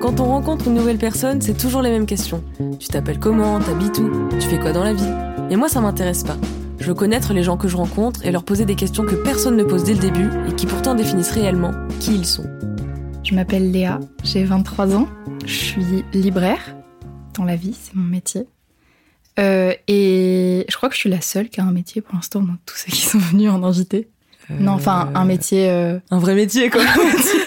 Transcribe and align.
Quand 0.00 0.20
on 0.20 0.24
rencontre 0.24 0.68
une 0.68 0.74
nouvelle 0.74 0.98
personne, 0.98 1.40
c'est 1.40 1.56
toujours 1.56 1.80
les 1.80 1.90
mêmes 1.90 2.06
questions. 2.06 2.44
Tu 2.78 2.88
t'appelles 2.88 3.18
comment 3.18 3.60
T'habites 3.60 3.98
où 3.98 4.28
Tu 4.38 4.46
fais 4.48 4.58
quoi 4.58 4.72
dans 4.72 4.84
la 4.84 4.92
vie? 4.92 5.08
Et 5.50 5.56
moi, 5.56 5.68
ça 5.68 5.80
m'intéresse 5.80 6.22
pas. 6.22 6.36
Je 6.78 6.86
veux 6.88 6.94
connaître 6.94 7.32
les 7.32 7.42
gens 7.42 7.56
que 7.56 7.68
je 7.68 7.76
rencontre 7.76 8.26
et 8.26 8.32
leur 8.32 8.44
poser 8.44 8.64
des 8.64 8.74
questions 8.74 9.04
que 9.04 9.14
personne 9.14 9.56
ne 9.56 9.64
pose 9.64 9.84
dès 9.84 9.94
le 9.94 10.00
début 10.00 10.28
et 10.48 10.54
qui 10.54 10.66
pourtant 10.66 10.94
définissent 10.94 11.30
réellement 11.30 11.70
qui 12.00 12.14
ils 12.14 12.26
sont. 12.26 12.44
Je 13.22 13.34
m'appelle 13.34 13.70
Léa, 13.70 14.00
j'ai 14.24 14.44
23 14.44 14.96
ans, 14.96 15.08
je 15.46 15.54
suis 15.54 16.04
libraire 16.12 16.76
dans 17.34 17.44
la 17.44 17.56
vie, 17.56 17.74
c'est 17.80 17.94
mon 17.94 18.04
métier. 18.04 18.46
Euh, 19.38 19.72
et 19.88 20.66
je 20.68 20.76
crois 20.76 20.88
que 20.88 20.94
je 20.94 21.00
suis 21.00 21.10
la 21.10 21.20
seule 21.20 21.48
qui 21.48 21.60
a 21.60 21.64
un 21.64 21.72
métier 21.72 22.02
pour 22.02 22.16
l'instant 22.16 22.42
dans 22.42 22.56
tous 22.66 22.76
ceux 22.76 22.92
qui 22.92 23.00
sont 23.00 23.18
venus 23.18 23.50
en 23.50 23.62
invité. 23.62 24.08
Non, 24.50 24.72
enfin, 24.72 25.10
un 25.14 25.24
métier. 25.24 25.70
euh, 25.70 25.98
Un 26.10 26.18
vrai 26.18 26.34
métier, 26.34 26.68
quoi. 26.70 26.82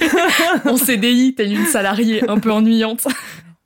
en 0.65 0.77
CDI, 0.77 1.35
telle 1.35 1.53
une 1.53 1.65
salariée 1.65 2.27
un 2.29 2.39
peu 2.39 2.51
ennuyante. 2.51 3.07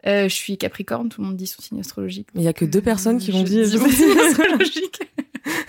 Euh, 0.08 0.30
je 0.30 0.34
suis 0.34 0.58
Capricorne, 0.58 1.10
tout 1.10 1.22
le 1.22 1.28
monde 1.28 1.38
dit 1.38 1.48
son 1.48 1.62
signe 1.62 1.80
astrologique. 1.82 2.28
Il 2.36 2.42
y 2.42 2.48
a 2.48 2.54
que 2.54 2.66
deux 2.66 2.82
personnes 2.82 3.18
qui 3.18 3.32
vont 3.32 3.44
dire. 3.44 3.68
dis 3.68 3.78
mon 3.78 3.90
signe 3.90 4.20
astrologique. 4.20 5.02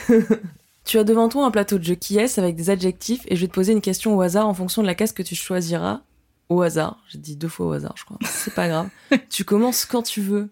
Tu 0.84 0.98
as 0.98 1.04
devant 1.04 1.28
toi 1.28 1.45
un 1.46 1.52
plateau 1.52 1.78
de 1.78 1.84
jeu 1.84 1.95
qui 1.95 2.18
est 2.18 2.38
avec 2.38 2.56
des 2.56 2.68
adjectifs 2.68 3.20
et 3.28 3.37
je 3.37 3.42
vais 3.42 3.46
te 3.46 3.52
poser 3.52 3.73
une 3.73 3.80
question 3.80 4.16
au 4.16 4.20
hasard 4.23 4.48
en 4.48 4.54
fonction 4.54 4.82
de 4.82 4.88
la 4.88 4.96
case 4.96 5.12
que 5.12 5.23
tu 5.23 5.37
choisiras 5.37 6.01
au 6.48 6.62
hasard. 6.62 6.98
J'ai 7.09 7.18
dit 7.18 7.37
deux 7.37 7.46
fois 7.48 7.66
au 7.66 7.73
hasard, 7.73 7.95
je 7.96 8.04
crois. 8.04 8.18
C'est 8.24 8.54
pas 8.54 8.66
grave. 8.66 8.88
tu 9.30 9.45
commences 9.45 9.84
quand 9.84 10.02
tu 10.02 10.20
veux. 10.20 10.48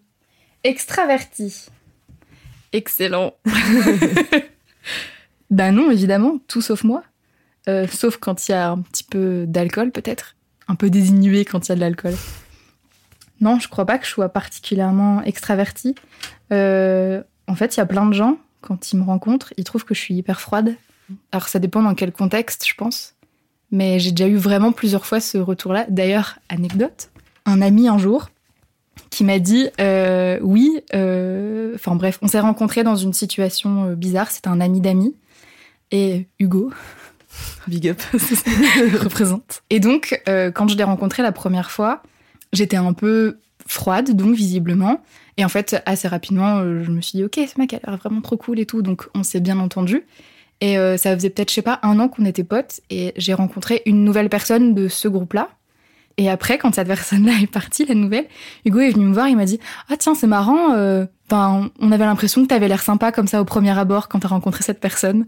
Extraverti. 0.63 1.65
Excellent. 2.71 3.33
Bah 5.49 5.71
non, 5.71 5.89
évidemment, 5.89 6.37
tout 6.47 6.61
sauf 6.61 6.83
moi. 6.83 7.03
Euh, 7.67 7.87
sauf 7.87 8.17
quand 8.17 8.47
il 8.47 8.51
y 8.51 8.55
a 8.55 8.69
un 8.71 8.81
petit 8.81 9.03
peu 9.03 9.45
d'alcool, 9.47 9.91
peut-être. 9.91 10.35
Un 10.67 10.75
peu 10.75 10.89
désinhibé 10.89 11.45
quand 11.45 11.67
il 11.67 11.69
y 11.69 11.71
a 11.71 11.75
de 11.75 11.81
l'alcool. 11.81 12.13
Non, 13.41 13.59
je 13.59 13.67
crois 13.67 13.85
pas 13.85 13.97
que 13.97 14.05
je 14.05 14.11
sois 14.11 14.29
particulièrement 14.29 15.23
extravertie. 15.23 15.95
Euh, 16.51 17.23
en 17.47 17.55
fait, 17.55 17.75
il 17.75 17.79
y 17.79 17.81
a 17.81 17.85
plein 17.85 18.05
de 18.05 18.13
gens, 18.13 18.37
quand 18.61 18.91
ils 18.91 18.97
me 18.97 19.03
rencontrent, 19.03 19.53
ils 19.57 19.63
trouvent 19.63 19.85
que 19.85 19.93
je 19.93 19.99
suis 19.99 20.13
hyper 20.13 20.39
froide. 20.39 20.75
Alors, 21.31 21.47
ça 21.47 21.57
dépend 21.59 21.81
dans 21.81 21.95
quel 21.95 22.11
contexte, 22.11 22.67
je 22.67 22.75
pense. 22.75 23.15
Mais 23.71 23.99
j'ai 23.99 24.11
déjà 24.11 24.29
eu 24.29 24.35
vraiment 24.35 24.71
plusieurs 24.71 25.05
fois 25.05 25.19
ce 25.19 25.37
retour-là. 25.37 25.85
D'ailleurs, 25.89 26.37
anecdote, 26.49 27.09
un 27.45 27.61
ami 27.61 27.87
un 27.87 27.97
jour 27.97 28.29
qui 29.09 29.23
m'a 29.23 29.39
dit 29.39 29.69
euh, 29.79 30.37
oui, 30.41 30.81
enfin 30.93 31.95
bref, 31.95 32.19
on 32.21 32.27
s'est 32.27 32.39
rencontrés 32.39 32.83
dans 32.83 32.95
une 32.95 33.13
situation 33.13 33.93
bizarre. 33.93 34.29
C'était 34.29 34.49
un 34.49 34.59
ami 34.59 34.81
d'amis 34.81 35.15
et 35.91 36.27
Hugo 36.39 36.71
Big 37.67 37.87
up. 37.87 38.01
représente. 39.01 39.63
Et 39.69 39.79
donc, 39.79 40.21
euh, 40.27 40.51
quand 40.51 40.67
je 40.67 40.77
l'ai 40.77 40.83
rencontré 40.83 41.23
la 41.23 41.31
première 41.31 41.71
fois, 41.71 42.03
j'étais 42.53 42.77
un 42.77 42.93
peu 42.93 43.39
froide, 43.67 44.15
donc 44.15 44.35
visiblement. 44.35 45.01
Et 45.37 45.45
en 45.45 45.49
fait, 45.49 45.81
assez 45.85 46.07
rapidement, 46.07 46.57
euh, 46.57 46.83
je 46.83 46.91
me 46.91 47.01
suis 47.01 47.17
dit, 47.17 47.23
ok, 47.23 47.35
ce 47.35 47.59
mec 47.59 47.73
a 47.73 47.79
l'air 47.85 47.97
vraiment 47.97 48.21
trop 48.21 48.37
cool 48.37 48.59
et 48.59 48.65
tout. 48.65 48.81
Donc, 48.81 49.07
on 49.13 49.23
s'est 49.23 49.39
bien 49.39 49.59
entendu. 49.59 50.05
Et 50.61 50.77
euh, 50.77 50.97
ça 50.97 51.15
faisait 51.15 51.29
peut-être, 51.29 51.49
je 51.49 51.55
sais 51.55 51.61
pas, 51.61 51.79
un 51.83 51.99
an 51.99 52.09
qu'on 52.09 52.25
était 52.25 52.43
potes. 52.43 52.81
Et 52.89 53.13
j'ai 53.15 53.33
rencontré 53.33 53.81
une 53.85 54.03
nouvelle 54.03 54.29
personne 54.29 54.73
de 54.73 54.87
ce 54.87 55.07
groupe-là. 55.07 55.49
Et 56.17 56.29
après, 56.29 56.57
quand 56.57 56.75
cette 56.75 56.87
personne-là 56.87 57.31
est 57.41 57.47
partie, 57.47 57.85
la 57.85 57.95
nouvelle, 57.95 58.25
Hugo 58.65 58.79
est 58.79 58.89
venu 58.89 59.05
me 59.05 59.13
voir, 59.13 59.29
il 59.29 59.37
m'a 59.37 59.45
dit 59.45 59.57
Ah 59.87 59.95
tiens, 59.95 60.15
c'est 60.15 60.27
marrant, 60.27 60.75
on 61.31 61.91
avait 61.93 62.05
l'impression 62.05 62.41
que 62.43 62.47
t'avais 62.47 62.67
l'air 62.67 62.81
sympa 62.81 63.13
comme 63.13 63.27
ça 63.27 63.39
au 63.39 63.45
premier 63.45 63.77
abord 63.77 64.09
quand 64.09 64.19
t'as 64.19 64.27
rencontré 64.27 64.61
cette 64.61 64.81
personne. 64.81 65.27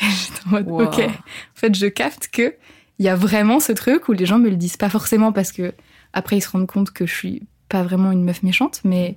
J'étais 0.08 0.46
en 0.46 0.50
mode 0.50 0.68
Wow. 0.68 0.82
Ok. 0.84 0.98
En 1.00 1.10
fait, 1.54 1.74
je 1.74 1.86
capte 1.86 2.28
que 2.28 2.54
il 2.98 3.06
y 3.06 3.08
a 3.08 3.16
vraiment 3.16 3.60
ce 3.60 3.72
truc 3.72 4.08
où 4.08 4.12
les 4.12 4.26
gens 4.26 4.38
me 4.38 4.50
le 4.50 4.56
disent 4.56 4.76
pas 4.76 4.90
forcément 4.90 5.32
parce 5.32 5.52
que 5.52 5.72
après 6.12 6.36
ils 6.36 6.42
se 6.42 6.50
rendent 6.50 6.66
compte 6.66 6.90
que 6.90 7.06
je 7.06 7.14
suis 7.14 7.42
pas 7.70 7.82
vraiment 7.82 8.12
une 8.12 8.24
meuf 8.24 8.42
méchante, 8.42 8.82
mais 8.84 9.16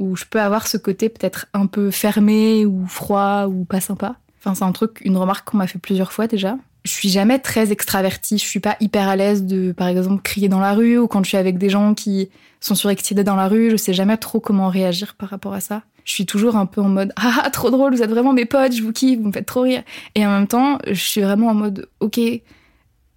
où 0.00 0.16
je 0.16 0.24
peux 0.24 0.40
avoir 0.40 0.66
ce 0.66 0.76
côté 0.76 1.08
peut-être 1.08 1.46
un 1.54 1.66
peu 1.66 1.90
fermé 1.92 2.66
ou 2.66 2.86
froid 2.86 3.46
ou 3.46 3.64
pas 3.64 3.80
sympa. 3.80 4.16
Enfin, 4.40 4.56
c'est 4.56 4.64
un 4.64 4.72
truc, 4.72 5.00
une 5.04 5.16
remarque 5.16 5.48
qu'on 5.48 5.58
m'a 5.58 5.68
fait 5.68 5.78
plusieurs 5.78 6.12
fois 6.12 6.26
déjà. 6.26 6.56
Je 6.84 6.90
suis 6.90 7.10
jamais 7.10 7.38
très 7.38 7.70
extravertie, 7.70 8.38
je 8.38 8.44
suis 8.44 8.58
pas 8.58 8.76
hyper 8.80 9.08
à 9.08 9.14
l'aise 9.14 9.44
de, 9.44 9.70
par 9.70 9.86
exemple, 9.86 10.20
crier 10.22 10.48
dans 10.48 10.58
la 10.58 10.74
rue 10.74 10.98
ou 10.98 11.06
quand 11.06 11.22
je 11.22 11.28
suis 11.28 11.38
avec 11.38 11.58
des 11.58 11.70
gens 11.70 11.94
qui 11.94 12.28
sont 12.58 12.74
surexcités 12.74 13.22
dans 13.22 13.36
la 13.36 13.46
rue, 13.46 13.70
je 13.70 13.76
sais 13.76 13.94
jamais 13.94 14.16
trop 14.16 14.40
comment 14.40 14.68
réagir 14.68 15.14
par 15.14 15.28
rapport 15.28 15.54
à 15.54 15.60
ça. 15.60 15.82
Je 16.04 16.12
suis 16.14 16.26
toujours 16.26 16.56
un 16.56 16.66
peu 16.66 16.80
en 16.80 16.88
mode 16.88 17.12
ah 17.16 17.48
trop 17.52 17.70
drôle, 17.70 17.94
vous 17.94 18.02
êtes 18.02 18.10
vraiment 18.10 18.32
mes 18.32 18.44
potes, 18.44 18.74
je 18.74 18.82
vous 18.82 18.92
kiffe, 18.92 19.18
vous 19.20 19.28
me 19.28 19.32
faites 19.32 19.46
trop 19.46 19.62
rire. 19.62 19.82
Et 20.14 20.26
en 20.26 20.30
même 20.30 20.48
temps, 20.48 20.78
je 20.86 20.94
suis 20.94 21.20
vraiment 21.20 21.48
en 21.48 21.54
mode 21.54 21.88
ok, 22.00 22.20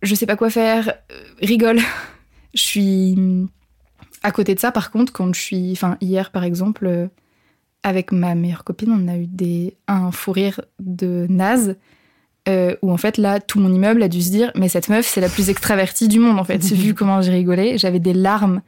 je 0.02 0.16
sais 0.16 0.26
pas 0.26 0.36
quoi 0.36 0.50
faire, 0.50 0.90
euh, 1.12 1.24
rigole. 1.42 1.80
Je 2.54 2.62
suis 2.62 3.18
à 4.24 4.32
côté 4.32 4.56
de 4.56 4.60
ça, 4.62 4.72
par 4.72 4.90
contre, 4.90 5.12
quand 5.12 5.34
je 5.36 5.42
suis, 5.42 5.72
enfin 5.74 5.98
hier 6.00 6.32
par 6.32 6.46
exemple, 6.46 6.86
euh, 6.88 7.08
avec 7.84 8.14
ma 8.14 8.34
meilleure 8.34 8.64
copine, 8.64 8.92
on 8.92 9.08
a 9.10 9.18
eu 9.18 9.28
des 9.28 9.76
un 9.90 10.12
fou 10.12 10.32
rire 10.32 10.62
de 10.80 11.28
naze. 11.30 11.76
euh, 12.48 12.76
où 12.82 12.92
en 12.92 12.98
fait 12.98 13.18
là 13.18 13.40
tout 13.40 13.60
mon 13.60 13.74
immeuble 13.74 14.04
a 14.04 14.08
dû 14.08 14.22
se 14.22 14.30
dire 14.30 14.52
mais 14.56 14.70
cette 14.70 14.88
meuf 14.90 15.08
c'est 15.08 15.20
la 15.22 15.30
plus 15.30 15.50
extravertie 15.50 16.08
du 16.08 16.20
monde 16.20 16.38
en 16.40 16.44
fait 16.44 16.64
vu 16.84 16.94
comment 16.94 17.22
j'ai 17.22 17.32
rigolé 17.32 17.78
j'avais 17.80 18.00
des 18.00 18.14
larmes 18.14 18.62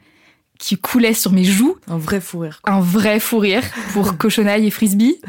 qui 0.58 0.76
coulaient 0.76 1.14
sur 1.14 1.30
mes 1.32 1.44
joues 1.44 1.76
Un 1.86 1.98
vrai 1.98 2.20
fou 2.20 2.40
rire. 2.40 2.60
quoi. 2.62 2.72
un 2.74 2.80
vrai 2.80 3.20
fou 3.20 3.38
rire 3.38 3.62
pour 3.92 4.16
cochonaille 4.18 4.66
et 4.66 4.70
frisbee. 4.70 5.20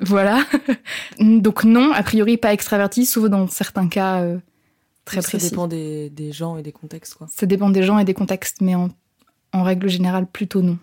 voilà. 0.00 0.44
Donc 1.20 1.64
non, 1.64 1.92
a 1.92 2.02
priori 2.02 2.36
pas 2.36 2.52
extraverti, 2.52 3.06
sauf 3.06 3.28
dans 3.30 3.46
certains 3.46 3.86
cas 3.88 4.20
euh, 4.22 4.38
très 5.04 5.22
Ça 5.22 5.28
précis. 5.28 5.50
dépend 5.50 5.68
des, 5.68 6.10
des 6.10 6.32
gens 6.32 6.56
et 6.56 6.62
des 6.62 6.72
contextes, 6.72 7.14
quoi. 7.14 7.28
Ça 7.30 7.46
dépend 7.46 7.70
des 7.70 7.82
gens 7.84 7.98
et 7.98 8.04
des 8.04 8.14
contextes, 8.14 8.60
mais 8.62 8.74
en, 8.74 8.88
en 9.52 9.62
règle 9.62 9.88
générale 9.88 10.26
plutôt 10.26 10.60
non. 10.62 10.78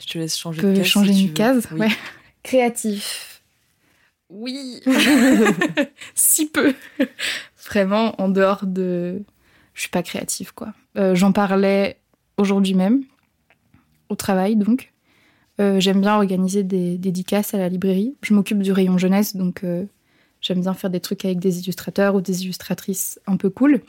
Je 0.00 0.06
te 0.12 0.18
laisse 0.18 0.36
changer 0.38 0.62
Je 0.62 0.66
de 0.68 0.76
case. 0.76 0.86
changer 0.86 1.12
si 1.12 1.24
une 1.26 1.32
case 1.32 1.68
Oui. 1.72 1.80
Ouais. 1.80 1.88
Créatif. 2.44 3.42
Oui. 4.30 4.80
si 6.14 6.46
peu. 6.48 6.74
Vraiment, 7.66 8.20
en 8.20 8.28
dehors 8.28 8.66
de... 8.66 9.22
Je 9.74 9.80
suis 9.80 9.90
pas 9.90 10.02
créative, 10.02 10.52
quoi. 10.54 10.72
Euh, 10.96 11.14
J'en 11.14 11.32
parlais 11.32 11.98
aujourd'hui 12.36 12.74
même, 12.74 13.02
au 14.12 14.16
travail, 14.16 14.56
donc. 14.56 14.92
Euh, 15.60 15.80
j'aime 15.80 16.00
bien 16.00 16.16
organiser 16.16 16.62
des 16.62 16.98
dédicaces 16.98 17.54
à 17.54 17.58
la 17.58 17.68
librairie. 17.68 18.14
Je 18.22 18.34
m'occupe 18.34 18.62
du 18.62 18.72
rayon 18.72 18.96
jeunesse, 18.98 19.36
donc 19.36 19.64
euh, 19.64 19.84
j'aime 20.40 20.60
bien 20.60 20.74
faire 20.74 20.90
des 20.90 21.00
trucs 21.00 21.24
avec 21.24 21.38
des 21.38 21.60
illustrateurs 21.60 22.14
ou 22.14 22.20
des 22.20 22.42
illustratrices 22.42 23.20
un 23.26 23.36
peu 23.36 23.50
cool. 23.50 23.82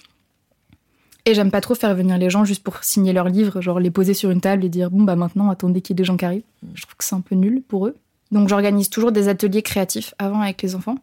Et 1.26 1.34
j'aime 1.34 1.52
pas 1.52 1.62
trop 1.62 1.74
faire 1.74 1.96
venir 1.96 2.18
les 2.18 2.30
gens 2.30 2.44
juste 2.44 2.64
pour 2.64 2.84
signer 2.84 3.14
leurs 3.14 3.30
livres, 3.30 3.62
genre 3.62 3.80
les 3.80 3.92
poser 3.92 4.14
sur 4.14 4.30
une 4.30 4.42
table 4.42 4.66
et 4.66 4.70
dire 4.70 4.92
bon 4.92 5.04
bah 5.04 5.16
maintenant 5.16 5.50
attendez 5.50 5.80
qu'il 5.80 5.94
y 5.94 5.96
ait 5.96 6.02
des 6.02 6.04
gens 6.04 6.18
qui 6.18 6.26
arrivent. 6.26 6.44
Je 6.74 6.82
trouve 6.82 6.96
que 6.98 7.04
c'est 7.06 7.16
un 7.16 7.22
peu 7.22 7.36
nul 7.36 7.64
pour 7.66 7.88
eux. 7.88 7.96
Donc 8.32 8.50
j'organise 8.50 8.90
toujours 8.90 9.14
des 9.14 9.30
ateliers 9.30 9.62
créatifs 9.62 10.14
avant 10.20 10.42
avec 10.42 10.62
les 10.62 10.76
enfants. 10.76 10.98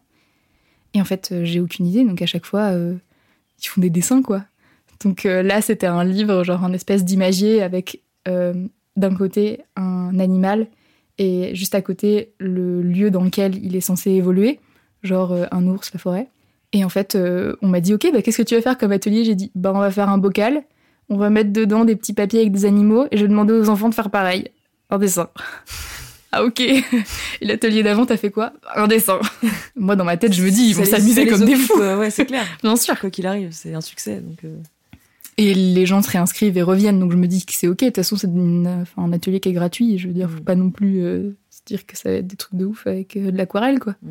Et 0.93 1.01
en 1.01 1.05
fait 1.05 1.31
euh, 1.31 1.43
j'ai 1.43 1.59
aucune 1.59 1.87
idée, 1.87 2.05
donc 2.05 2.21
à 2.21 2.27
chaque 2.27 2.45
fois 2.45 2.71
ils 2.71 3.67
font 3.67 3.81
des 3.81 3.89
dessins 3.89 4.21
quoi. 4.21 4.43
Donc 5.03 5.23
là 5.23 5.59
c'était 5.61 5.87
un 5.87 6.03
livre 6.03 6.43
genre 6.43 6.63
un 6.63 6.73
espèce 6.73 7.03
d'imagier 7.03 7.63
avec 7.63 8.03
d'un 9.01 9.13
côté 9.13 9.61
un 9.75 10.17
animal 10.19 10.67
et 11.17 11.53
juste 11.53 11.75
à 11.75 11.81
côté 11.81 12.31
le 12.39 12.81
lieu 12.81 13.11
dans 13.11 13.23
lequel 13.23 13.63
il 13.63 13.75
est 13.75 13.81
censé 13.81 14.11
évoluer, 14.11 14.59
genre 15.03 15.33
euh, 15.33 15.45
un 15.51 15.67
ours, 15.67 15.91
la 15.93 15.99
forêt. 15.99 16.27
Et 16.73 16.85
en 16.85 16.89
fait, 16.89 17.15
euh, 17.15 17.55
on 17.61 17.67
m'a 17.67 17.81
dit, 17.81 17.93
ok, 17.93 18.07
bah, 18.13 18.21
qu'est-ce 18.21 18.37
que 18.37 18.47
tu 18.47 18.55
vas 18.55 18.61
faire 18.61 18.77
comme 18.77 18.91
atelier? 18.91 19.25
J'ai 19.25 19.35
dit, 19.35 19.51
bah, 19.55 19.71
on 19.75 19.79
va 19.79 19.91
faire 19.91 20.09
un 20.09 20.17
bocal, 20.17 20.63
on 21.09 21.17
va 21.17 21.29
mettre 21.29 21.51
dedans 21.51 21.83
des 21.83 21.95
petits 21.95 22.13
papiers 22.13 22.39
avec 22.39 22.51
des 22.53 22.65
animaux, 22.65 23.07
et 23.11 23.17
je 23.17 23.23
vais 23.23 23.27
demander 23.27 23.53
aux 23.53 23.69
enfants 23.69 23.89
de 23.89 23.93
faire 23.93 24.09
pareil. 24.09 24.47
Un 24.89 24.97
dessin. 24.97 25.29
ah 26.31 26.43
ok. 26.43 26.61
Et 26.61 26.83
l'atelier 27.41 27.83
d'avant, 27.83 28.05
t'as 28.05 28.17
fait 28.17 28.31
quoi? 28.31 28.53
Un 28.75 28.87
dessin. 28.87 29.19
Moi, 29.75 29.95
dans 29.95 30.05
ma 30.05 30.15
tête, 30.17 30.33
je 30.33 30.43
me 30.43 30.49
dis, 30.49 30.69
ils 30.69 30.75
vont 30.75 30.85
s'amuser 30.85 31.27
comme 31.27 31.45
des 31.45 31.55
fous. 31.55 31.81
euh, 31.81 31.99
ouais, 31.99 32.09
c'est 32.09 32.25
clair. 32.25 32.45
Bien 32.63 32.75
sûr. 32.77 32.97
Quoi 32.99 33.09
qu'il 33.09 33.27
arrive, 33.27 33.49
c'est 33.51 33.73
un 33.73 33.81
succès. 33.81 34.21
Donc, 34.21 34.37
euh, 34.45 34.55
Et 35.37 35.53
les 35.53 35.85
gens 35.85 36.01
se 36.01 36.09
réinscrivent 36.09 36.57
et 36.57 36.61
reviennent, 36.61 36.99
donc 36.99 37.11
je 37.11 37.17
me 37.17 37.25
dis 37.27 37.45
que 37.45 37.53
c'est 37.53 37.67
ok. 37.67 37.79
De 37.79 37.85
toute 37.87 37.95
façon, 37.95 38.15
c'est 38.17 38.27
enfin, 38.27 39.03
un 39.03 39.13
atelier 39.13 39.39
qui 39.39 39.49
est 39.49 39.53
gratuit. 39.53 39.97
Je 39.97 40.07
veux 40.07 40.13
dire, 40.13 40.29
faut 40.29 40.39
Mm. 40.41 40.43
pas 40.43 40.55
non 40.55 40.69
plus 40.71 41.01
euh, 41.03 41.31
se 41.49 41.61
dire 41.65 41.85
que 41.85 41.97
ça 41.97 42.09
va 42.09 42.15
être 42.17 42.27
des 42.27 42.35
trucs 42.35 42.55
de 42.55 42.65
ouf 42.65 42.85
avec 42.85 43.15
euh, 43.17 43.31
de 43.31 43.37
l'aquarelle, 43.37 43.79
quoi. 43.79 43.95
mm. 44.03 44.09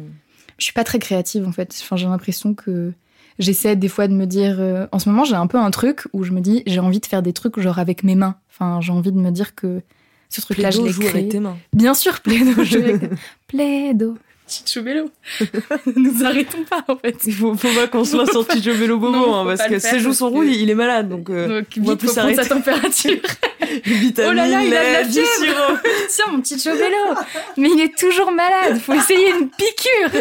Je 0.58 0.64
suis 0.64 0.72
pas 0.72 0.84
très 0.84 0.98
créative 0.98 1.46
en 1.46 1.52
fait. 1.52 1.74
Enfin, 1.82 1.96
j'ai 1.96 2.06
l'impression 2.06 2.52
que 2.54 2.92
j'essaie 3.38 3.76
des 3.76 3.88
fois 3.88 4.08
de 4.08 4.14
me 4.14 4.26
dire. 4.26 4.56
euh, 4.60 4.86
En 4.92 4.98
ce 4.98 5.08
moment, 5.08 5.24
j'ai 5.24 5.34
un 5.36 5.46
peu 5.46 5.58
un 5.58 5.70
truc 5.70 6.06
où 6.12 6.22
je 6.24 6.32
me 6.32 6.40
dis 6.40 6.62
j'ai 6.66 6.80
envie 6.80 7.00
de 7.00 7.06
faire 7.06 7.22
des 7.22 7.32
trucs 7.32 7.58
genre 7.60 7.78
avec 7.78 8.02
mes 8.02 8.14
mains. 8.14 8.36
Enfin, 8.50 8.80
j'ai 8.80 8.92
envie 8.92 9.12
de 9.12 9.18
me 9.18 9.30
dire 9.30 9.54
que 9.54 9.80
ce 10.28 10.40
truc-là, 10.42 10.70
je 10.70 10.82
l'ai 10.82 10.90
créé. 10.92 11.08
avec 11.08 11.28
tes 11.30 11.40
mains. 11.40 11.56
Bien 11.72 11.94
sûr, 11.94 12.20
Plaido. 12.20 12.62
Je. 12.64 12.98
Plaido. 13.48 14.16
Chicho 14.50 14.82
Bello. 14.82 15.08
Nous 15.96 16.24
arrêtons 16.24 16.64
pas 16.64 16.84
en 16.88 16.96
fait. 16.96 17.16
Il 17.26 17.34
faut, 17.34 17.54
faut 17.54 17.72
pas 17.74 17.86
qu'on 17.86 18.04
soit 18.04 18.26
sur 18.26 18.46
Tijo 18.46 18.72
Vélo 18.74 18.98
Bobo, 18.98 19.16
Non, 19.16 19.34
hein, 19.40 19.44
parce 19.46 19.60
pas 19.62 19.68
que 19.68 19.78
ses 19.78 20.00
joues 20.00 20.12
sont 20.12 20.28
que- 20.28 20.34
rouges, 20.34 20.48
il 20.56 20.68
est 20.68 20.74
malade. 20.74 21.08
Donc, 21.08 21.30
euh, 21.30 21.60
Donc, 21.60 21.66
on 21.78 21.82
va 21.82 21.90
vite, 21.92 22.00
plus 22.00 22.08
faut 22.08 22.14
prendre 22.14 22.34
sa 22.34 22.44
température. 22.46 23.18
vitamine, 23.84 24.30
Oh 24.30 24.32
là 24.34 24.46
là, 24.48 24.62
il 24.64 24.74
a 24.76 24.84
de 24.84 24.92
la 24.92 25.04
fièvre. 25.04 25.28
sirop. 25.38 25.76
Tiens, 26.08 26.24
mon 26.32 26.40
petit 26.40 26.56
Vélo. 26.56 27.14
Mais 27.56 27.68
il 27.72 27.80
est 27.80 27.96
toujours 27.96 28.32
malade. 28.32 28.80
Faut 28.80 28.92
essayer 28.94 29.30
une 29.30 29.48
piqûre. 29.50 30.20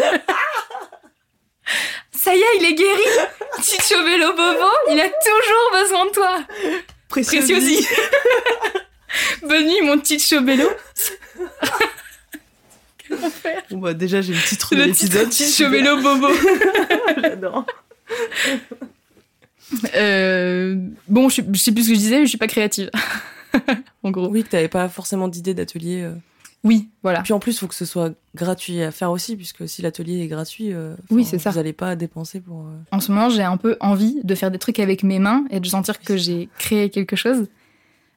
Ça 2.12 2.34
y 2.34 2.38
est, 2.38 2.56
il 2.60 2.64
est 2.66 2.74
guéri 2.74 3.02
Ticho 3.62 4.02
Vélo 4.04 4.28
Bobo, 4.32 4.68
il 4.90 5.00
a 5.00 5.08
toujours 5.08 5.82
besoin 5.82 6.06
de 6.06 6.10
toi 6.10 6.38
Préciosi 7.08 7.86
Bonne 9.42 9.64
nuit, 9.64 9.80
mon 9.82 9.98
Ticho 9.98 10.42
Vélo 10.42 10.68
Bon 13.70 13.78
bah 13.78 13.94
déjà 13.94 14.20
j'ai 14.22 14.32
le 14.34 14.40
titre 14.40 14.74
de 14.74 14.82
l'épisode. 14.82 15.28
Ticho 15.30 15.68
Vélo 15.68 16.00
Bobo 16.02 16.28
J'adore. 17.22 17.66
Euh, 19.94 20.76
bon, 21.08 21.28
je, 21.28 21.42
je 21.52 21.58
sais 21.58 21.72
plus 21.72 21.84
ce 21.84 21.88
que 21.90 21.94
je 21.94 22.00
disais, 22.00 22.18
mais 22.18 22.24
je 22.24 22.30
suis 22.30 22.38
pas 22.38 22.46
créative. 22.48 22.90
en 24.02 24.10
gros. 24.10 24.28
Oui, 24.28 24.42
que 24.44 24.48
t'avais 24.48 24.68
pas 24.68 24.88
forcément 24.88 25.28
d'idée 25.28 25.54
d'atelier. 25.54 26.02
euh. 26.02 26.12
Oui, 26.62 26.88
voilà. 27.02 27.22
Puis 27.22 27.32
en 27.32 27.38
plus, 27.38 27.52
il 27.52 27.58
faut 27.58 27.68
que 27.68 27.74
ce 27.74 27.84
soit 27.86 28.12
gratuit 28.34 28.82
à 28.82 28.90
faire 28.90 29.10
aussi, 29.10 29.34
puisque 29.36 29.66
si 29.68 29.80
l'atelier 29.80 30.20
est 30.22 30.26
gratuit, 30.26 30.72
euh, 30.72 30.94
Oui, 31.10 31.24
c'est 31.24 31.38
ça. 31.38 31.50
Vous 31.50 31.58
allez 31.58 31.72
pas 31.72 31.96
dépenser 31.96 32.40
pour. 32.40 32.60
euh, 32.66 32.76
En 32.90 33.00
ce 33.00 33.12
moment, 33.12 33.30
j'ai 33.30 33.42
un 33.42 33.56
peu 33.56 33.76
envie 33.80 34.20
de 34.24 34.34
faire 34.34 34.50
des 34.50 34.58
trucs 34.58 34.78
avec 34.78 35.02
mes 35.02 35.18
mains 35.18 35.44
et 35.50 35.60
de 35.60 35.66
sentir 35.66 35.98
que 36.00 36.16
j'ai 36.16 36.48
créé 36.58 36.90
quelque 36.90 37.16
chose. 37.16 37.46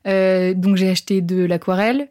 Euh, 0.08 0.54
donc 0.54 0.76
j'ai 0.76 0.90
acheté 0.90 1.22
de 1.22 1.46
l'aquarelle. 1.46 2.10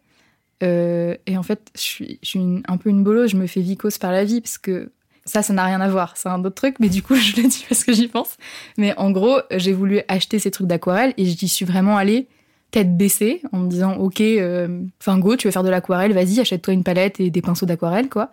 Euh, 0.62 1.16
et 1.26 1.36
en 1.36 1.42
fait, 1.42 1.70
je 1.74 2.16
suis, 2.22 2.62
un 2.66 2.76
peu 2.76 2.90
une 2.90 3.02
bolo, 3.02 3.26
je 3.26 3.36
me 3.36 3.46
fais 3.46 3.60
vicose 3.60 3.98
par 3.98 4.12
la 4.12 4.24
vie 4.24 4.40
parce 4.40 4.58
que 4.58 4.92
ça, 5.24 5.42
ça 5.42 5.52
n'a 5.52 5.64
rien 5.64 5.80
à 5.80 5.88
voir. 5.88 6.16
C'est 6.16 6.28
un 6.28 6.40
autre 6.44 6.54
truc, 6.54 6.76
mais 6.80 6.88
du 6.88 7.02
coup, 7.02 7.14
je 7.16 7.36
le 7.36 7.48
dis 7.48 7.64
parce 7.68 7.84
que 7.84 7.92
j'y 7.92 8.08
pense. 8.08 8.36
Mais 8.76 8.96
en 8.96 9.10
gros, 9.10 9.38
j'ai 9.50 9.72
voulu 9.72 10.00
acheter 10.08 10.38
ces 10.38 10.50
trucs 10.50 10.66
d'aquarelle 10.66 11.14
et 11.16 11.24
j'y 11.24 11.48
suis 11.48 11.64
vraiment 11.64 11.96
allée 11.96 12.28
tête 12.70 12.96
baissée 12.96 13.42
en 13.52 13.58
me 13.58 13.68
disant, 13.68 13.96
ok, 13.96 14.20
euh, 14.22 14.82
enfin 14.98 15.18
go, 15.18 15.36
tu 15.36 15.46
veux 15.46 15.52
faire 15.52 15.62
de 15.62 15.68
l'aquarelle, 15.68 16.14
vas-y, 16.14 16.40
achète-toi 16.40 16.72
une 16.72 16.82
palette 16.82 17.20
et 17.20 17.30
des 17.30 17.42
pinceaux 17.42 17.66
d'aquarelle, 17.66 18.08
quoi. 18.08 18.32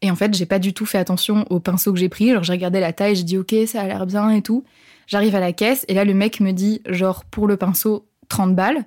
Et 0.00 0.10
en 0.10 0.16
fait, 0.16 0.32
j'ai 0.32 0.46
pas 0.46 0.58
du 0.58 0.72
tout 0.72 0.86
fait 0.86 0.96
attention 0.96 1.44
aux 1.50 1.60
pinceaux 1.60 1.92
que 1.92 1.98
j'ai 1.98 2.08
pris. 2.08 2.30
Genre, 2.30 2.42
j'ai 2.42 2.52
regardé 2.52 2.80
la 2.80 2.92
taille, 2.92 3.16
j'ai 3.16 3.24
dit, 3.24 3.36
ok, 3.36 3.54
ça 3.66 3.82
a 3.82 3.86
l'air 3.86 4.06
bien 4.06 4.30
et 4.30 4.40
tout. 4.40 4.64
J'arrive 5.06 5.34
à 5.34 5.40
la 5.40 5.52
caisse 5.52 5.84
et 5.88 5.94
là, 5.94 6.04
le 6.04 6.14
mec 6.14 6.40
me 6.40 6.52
dit, 6.52 6.80
genre, 6.86 7.24
pour 7.24 7.46
le 7.46 7.56
pinceau, 7.56 8.06
30 8.28 8.54
balles. 8.54 8.86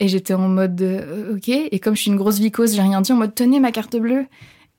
Et 0.00 0.08
j'étais 0.08 0.34
en 0.34 0.48
mode, 0.48 0.80
euh, 0.82 1.36
ok. 1.36 1.48
Et 1.48 1.78
comme 1.78 1.94
je 1.94 2.00
suis 2.00 2.10
une 2.10 2.16
grosse 2.16 2.38
vicose, 2.38 2.74
j'ai 2.74 2.82
rien 2.82 3.00
dit 3.00 3.12
en 3.12 3.16
mode, 3.16 3.34
tenez 3.34 3.60
ma 3.60 3.70
carte 3.70 3.96
bleue. 3.96 4.26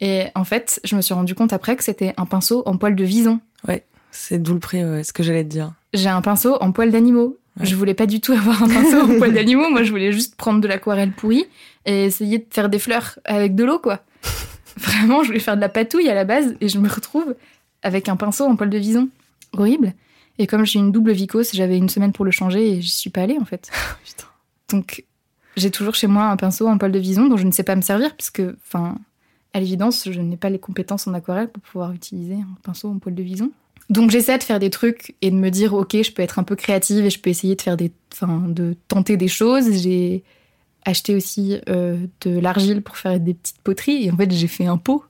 Et 0.01 0.25
en 0.33 0.43
fait, 0.43 0.81
je 0.83 0.95
me 0.95 1.01
suis 1.01 1.13
rendu 1.13 1.35
compte 1.35 1.53
après 1.53 1.75
que 1.75 1.83
c'était 1.83 2.13
un 2.17 2.25
pinceau 2.25 2.63
en 2.65 2.75
poil 2.77 2.95
de 2.95 3.03
vison. 3.03 3.39
C'est 4.11 4.41
d'où 4.41 4.53
le 4.53 4.59
prix, 4.59 4.83
ouais, 4.83 5.03
ce 5.03 5.13
que 5.13 5.23
j'allais 5.23 5.43
te 5.43 5.49
dire. 5.49 5.73
J'ai 5.93 6.09
un 6.09 6.21
pinceau 6.21 6.57
en 6.61 6.71
poil 6.71 6.91
d'animaux. 6.91 7.37
Ouais. 7.59 7.65
Je 7.65 7.75
voulais 7.75 7.93
pas 7.93 8.05
du 8.05 8.19
tout 8.21 8.33
avoir 8.33 8.61
un 8.61 8.67
pinceau 8.67 9.01
en 9.01 9.17
poil 9.17 9.33
d'animaux. 9.33 9.69
Moi, 9.69 9.83
je 9.83 9.91
voulais 9.91 10.11
juste 10.11 10.35
prendre 10.35 10.59
de 10.61 10.67
l'aquarelle 10.67 11.11
pourrie 11.11 11.45
et 11.85 12.05
essayer 12.05 12.39
de 12.39 12.45
faire 12.49 12.69
des 12.69 12.79
fleurs 12.79 13.19
avec 13.25 13.55
de 13.55 13.63
l'eau, 13.63 13.79
quoi. 13.79 14.01
Vraiment, 14.77 15.23
je 15.23 15.27
voulais 15.27 15.39
faire 15.39 15.55
de 15.55 15.61
la 15.61 15.69
patouille 15.69 16.09
à 16.09 16.13
la 16.13 16.25
base 16.25 16.55
et 16.61 16.67
je 16.67 16.77
me 16.77 16.89
retrouve 16.89 17.35
avec 17.83 18.09
un 18.09 18.15
pinceau 18.15 18.45
en 18.45 18.55
poil 18.55 18.69
de 18.69 18.77
vison. 18.77 19.09
Horrible. 19.53 19.93
Et 20.37 20.47
comme 20.47 20.65
j'ai 20.65 20.79
une 20.79 20.91
double 20.91 21.11
vicose, 21.11 21.51
j'avais 21.53 21.77
une 21.77 21.89
semaine 21.89 22.11
pour 22.13 22.25
le 22.25 22.31
changer 22.31 22.69
et 22.69 22.81
j'y 22.81 22.91
suis 22.91 23.09
pas 23.09 23.21
allée, 23.21 23.37
en 23.39 23.45
fait. 23.45 23.69
Putain. 24.05 24.27
Donc, 24.69 25.05
j'ai 25.57 25.71
toujours 25.71 25.95
chez 25.95 26.07
moi 26.07 26.25
un 26.25 26.37
pinceau 26.37 26.67
en 26.67 26.77
poil 26.77 26.91
de 26.91 26.99
vison 26.99 27.27
dont 27.27 27.37
je 27.37 27.45
ne 27.45 27.51
sais 27.51 27.63
pas 27.63 27.75
me 27.75 27.81
servir 27.81 28.15
puisque, 28.15 28.41
enfin, 28.65 28.97
à 29.53 29.59
l'évidence, 29.59 30.09
je 30.09 30.21
n'ai 30.21 30.37
pas 30.37 30.49
les 30.49 30.59
compétences 30.59 31.07
en 31.07 31.13
aquarelle 31.13 31.49
pour 31.49 31.61
pouvoir 31.63 31.91
utiliser 31.91 32.35
un 32.35 32.57
pinceau 32.63 32.89
en 32.89 32.99
poil 32.99 33.15
de 33.15 33.23
vison. 33.23 33.51
Donc 33.89 34.09
j'essaie 34.09 34.37
de 34.37 34.43
faire 34.43 34.59
des 34.59 34.69
trucs 34.69 35.15
et 35.21 35.31
de 35.31 35.35
me 35.35 35.49
dire 35.49 35.73
ok 35.73 36.01
je 36.01 36.11
peux 36.11 36.21
être 36.21 36.39
un 36.39 36.43
peu 36.43 36.55
créative 36.55 37.03
et 37.03 37.09
je 37.09 37.19
peux 37.19 37.29
essayer 37.29 37.55
de 37.55 37.61
faire 37.61 37.75
des 37.75 37.91
enfin 38.13 38.43
de 38.47 38.77
tenter 38.87 39.17
des 39.17 39.27
choses 39.27 39.81
j'ai 39.81 40.23
acheté 40.85 41.13
aussi 41.13 41.59
euh, 41.67 41.97
de 42.21 42.39
l'argile 42.39 42.83
pour 42.83 42.95
faire 42.95 43.19
des 43.19 43.33
petites 43.33 43.59
poteries 43.59 44.05
et 44.05 44.11
en 44.11 44.15
fait 44.15 44.31
j'ai 44.31 44.47
fait 44.47 44.65
un 44.65 44.77
pot 44.77 45.03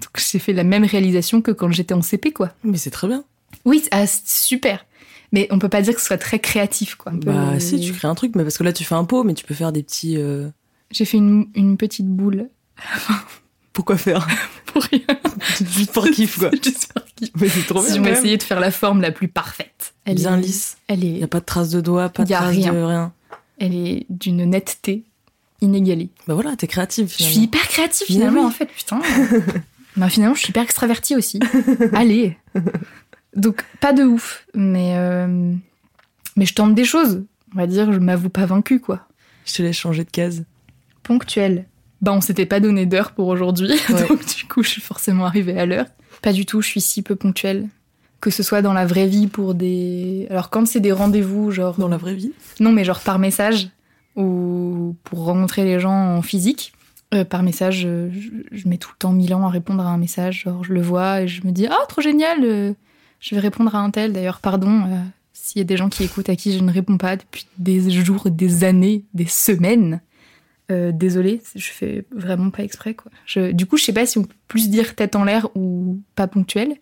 donc 0.00 0.10
j'ai 0.16 0.40
fait 0.40 0.52
la 0.52 0.64
même 0.64 0.84
réalisation 0.84 1.42
que 1.42 1.52
quand 1.52 1.70
j'étais 1.70 1.94
en 1.94 2.02
CP 2.02 2.32
quoi 2.32 2.50
Mais 2.64 2.76
c'est 2.76 2.90
très 2.90 3.06
bien. 3.06 3.24
Oui 3.64 3.80
c'est 3.82 3.88
ah, 3.92 4.06
c'est 4.06 4.26
super 4.28 4.84
mais 5.32 5.48
on 5.50 5.58
peut 5.58 5.68
pas 5.68 5.82
dire 5.82 5.94
que 5.94 6.00
ce 6.00 6.06
soit 6.06 6.18
très 6.18 6.38
créatif 6.38 6.94
quoi 6.94 7.12
un 7.12 7.18
peu, 7.18 7.32
Bah 7.32 7.58
si, 7.58 7.80
tu 7.80 7.92
crées 7.92 8.06
un 8.08 8.14
truc, 8.14 8.36
mais 8.36 8.44
parce 8.44 8.56
que 8.56 8.62
là 8.62 8.72
tu 8.72 8.84
fais 8.84 8.94
un 8.94 9.04
pot, 9.04 9.24
mais 9.24 9.34
tu 9.34 9.44
peux 9.44 9.54
faire 9.54 9.72
des 9.72 9.82
petits. 9.82 10.16
euh, 10.16 10.48
j'ai 10.92 11.04
fait 11.04 11.16
une, 11.16 11.48
une 11.56 11.76
petite 11.76 12.06
boule 12.06 12.48
Pourquoi 13.72 13.96
faire? 13.96 14.26
Pour 14.66 14.82
rien 14.84 15.00
Juste 15.60 15.92
pour 15.92 16.04
kiff, 16.08 16.38
quoi. 16.38 16.50
Juste 16.52 16.92
pour 16.92 17.04
kiff. 17.16 17.30
Mais 17.40 17.48
c'est 17.48 17.66
trop 17.66 17.82
bien. 17.82 17.98
même. 18.00 18.12
essayer 18.12 18.36
de 18.36 18.42
faire 18.42 18.60
la 18.60 18.70
forme 18.70 19.00
la 19.00 19.10
plus 19.12 19.28
parfaite 19.28 19.94
elle 20.04 20.16
Bien 20.16 20.36
est, 20.38 20.42
lisse. 20.42 20.76
elle 20.88 21.02
Il 21.04 21.16
y 21.16 21.20
est 21.20 21.24
a 21.24 21.28
pas 21.28 21.40
de 21.40 21.44
traces 21.44 21.70
de 21.70 21.80
doigts, 21.80 22.08
pas 22.08 22.24
de 22.24 22.30
Y 22.30 22.34
a 22.34 22.38
traces 22.38 22.50
rien. 22.56 22.72
de 22.72 22.78
rien. 22.82 23.12
elle 23.58 23.74
est 23.74 24.06
d'une 24.10 24.44
netteté 24.44 25.02
inégalée 25.60 26.10
Bah 26.28 26.34
voilà, 26.34 26.54
t'es 26.56 26.66
créative 26.68 27.08
Je 27.08 27.14
finalement. 27.14 27.34
suis 27.34 27.44
hyper 27.44 27.68
créative 27.68 28.06
Mais 28.08 28.14
finalement 28.14 28.40
oui. 28.42 28.46
en 28.46 28.50
fait, 28.50 28.66
putain. 28.66 29.00
bah 29.96 30.08
finalement 30.08 30.34
je 30.34 30.40
suis 30.40 30.50
hyper 30.50 30.62
extravertie 30.62 31.16
aussi. 31.16 31.40
Allez. 31.92 32.36
Donc 33.36 33.64
pas 33.80 33.92
de 33.92 34.02
ouf, 34.04 34.46
mais 34.54 34.94
euh, 34.96 35.52
mais 36.36 36.46
je 36.46 36.54
tente 36.54 36.74
des 36.74 36.84
choses. 36.84 37.24
On 37.54 37.58
va 37.58 37.66
dire, 37.66 37.92
je 37.92 37.98
m'avoue 37.98 38.28
pas 38.30 38.46
vaincue 38.46 38.80
quoi. 38.80 39.00
Je 39.46 39.54
te 39.54 39.62
laisse 39.62 39.76
changer 39.76 40.04
de 40.04 40.10
case. 40.10 40.44
Ponctuelle. 41.02 41.66
Bah 42.00 42.12
on 42.12 42.20
s'était 42.20 42.46
pas 42.46 42.60
donné 42.60 42.86
d'heure 42.86 43.12
pour 43.12 43.28
aujourd'hui, 43.28 43.72
Ouais. 43.90 44.08
donc 44.08 44.24
du 44.36 44.44
coup 44.46 44.62
je 44.62 44.68
suis 44.70 44.80
forcément 44.82 45.24
arrivée 45.26 45.58
à 45.58 45.66
l'heure. 45.66 45.86
Pas 46.22 46.32
du 46.32 46.46
tout, 46.46 46.60
je 46.62 46.68
suis 46.68 46.80
si 46.80 47.02
peu 47.02 47.16
ponctuelle. 47.16 47.68
Que 48.20 48.30
ce 48.30 48.42
soit 48.42 48.62
dans 48.62 48.72
la 48.72 48.86
vraie 48.86 49.06
vie 49.06 49.26
pour 49.26 49.54
des. 49.54 50.26
Alors 50.30 50.48
quand 50.50 50.66
c'est 50.66 50.80
des 50.80 50.92
rendez-vous, 50.92 51.50
genre. 51.50 51.76
Dans 51.76 51.88
la 51.88 51.98
vraie 51.98 52.14
vie 52.14 52.32
Non, 52.60 52.72
mais 52.72 52.84
genre 52.84 53.00
par 53.00 53.18
message 53.18 53.68
ou 54.16 54.96
pour 55.04 55.24
rencontrer 55.24 55.64
les 55.64 55.80
gens 55.80 56.16
en 56.16 56.22
physique. 56.22 56.72
Euh, 57.12 57.24
par 57.24 57.42
message, 57.42 57.80
je, 57.80 58.08
je 58.50 58.68
mets 58.68 58.78
tout 58.78 58.90
le 58.92 58.98
temps 58.98 59.12
mille 59.12 59.34
ans 59.34 59.44
à 59.46 59.50
répondre 59.50 59.82
à 59.86 59.90
un 59.90 59.98
message. 59.98 60.42
Genre, 60.44 60.64
je 60.64 60.72
le 60.72 60.80
vois 60.80 61.22
et 61.22 61.28
je 61.28 61.46
me 61.46 61.52
dis 61.52 61.66
Ah, 61.66 61.84
trop 61.88 62.00
génial 62.00 62.38
euh, 62.44 62.72
Je 63.20 63.34
vais 63.34 63.40
répondre 63.40 63.74
à 63.74 63.78
un 63.78 63.90
tel. 63.90 64.12
D'ailleurs, 64.12 64.40
pardon 64.40 64.82
euh, 64.86 65.00
s'il 65.32 65.58
y 65.58 65.62
a 65.62 65.64
des 65.64 65.76
gens 65.76 65.88
qui 65.88 66.04
écoutent 66.04 66.28
à 66.28 66.36
qui 66.36 66.52
je 66.52 66.62
ne 66.62 66.72
réponds 66.72 66.98
pas 66.98 67.16
depuis 67.16 67.46
des 67.58 67.90
jours, 67.90 68.30
des 68.30 68.64
années, 68.64 69.04
des 69.14 69.26
semaines. 69.26 70.00
Euh, 70.70 70.92
désolée, 70.92 71.42
je 71.54 71.68
fais 71.68 72.06
vraiment 72.10 72.50
pas 72.50 72.62
exprès. 72.62 72.94
Quoi. 72.94 73.12
Du 73.52 73.66
coup, 73.66 73.76
je 73.76 73.84
sais 73.84 73.92
pas 73.92 74.06
si 74.06 74.18
on 74.18 74.24
peut 74.24 74.34
plus 74.48 74.70
dire 74.70 74.94
tête 74.94 75.16
en 75.16 75.24
l'air 75.24 75.48
ou 75.54 76.00
pas 76.14 76.26
ponctuel. 76.26 76.74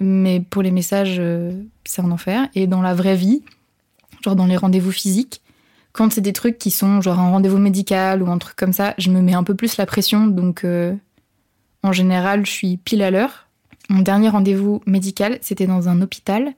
Mais 0.00 0.40
pour 0.40 0.62
les 0.62 0.70
messages, 0.70 1.16
euh, 1.18 1.52
c'est 1.84 2.02
un 2.02 2.10
enfer. 2.10 2.48
Et 2.54 2.66
dans 2.66 2.82
la 2.82 2.94
vraie 2.94 3.16
vie, 3.16 3.42
genre 4.22 4.36
dans 4.36 4.46
les 4.46 4.56
rendez-vous 4.56 4.92
physiques, 4.92 5.42
quand 5.92 6.12
c'est 6.12 6.20
des 6.20 6.32
trucs 6.32 6.58
qui 6.58 6.70
sont 6.70 7.00
genre 7.00 7.18
un 7.18 7.30
rendez-vous 7.30 7.58
médical 7.58 8.22
ou 8.22 8.30
un 8.30 8.38
truc 8.38 8.56
comme 8.56 8.72
ça, 8.72 8.94
je 8.98 9.10
me 9.10 9.20
mets 9.20 9.34
un 9.34 9.42
peu 9.42 9.54
plus 9.54 9.76
la 9.76 9.86
pression. 9.86 10.26
Donc, 10.28 10.64
en 11.82 11.92
général, 11.92 12.46
je 12.46 12.50
suis 12.50 12.76
pile 12.76 13.02
à 13.02 13.10
l'heure. 13.10 13.47
Mon 13.88 14.00
dernier 14.02 14.28
rendez-vous 14.28 14.82
médical, 14.86 15.38
c'était 15.40 15.66
dans 15.66 15.88
un 15.88 16.00
hôpital. 16.02 16.52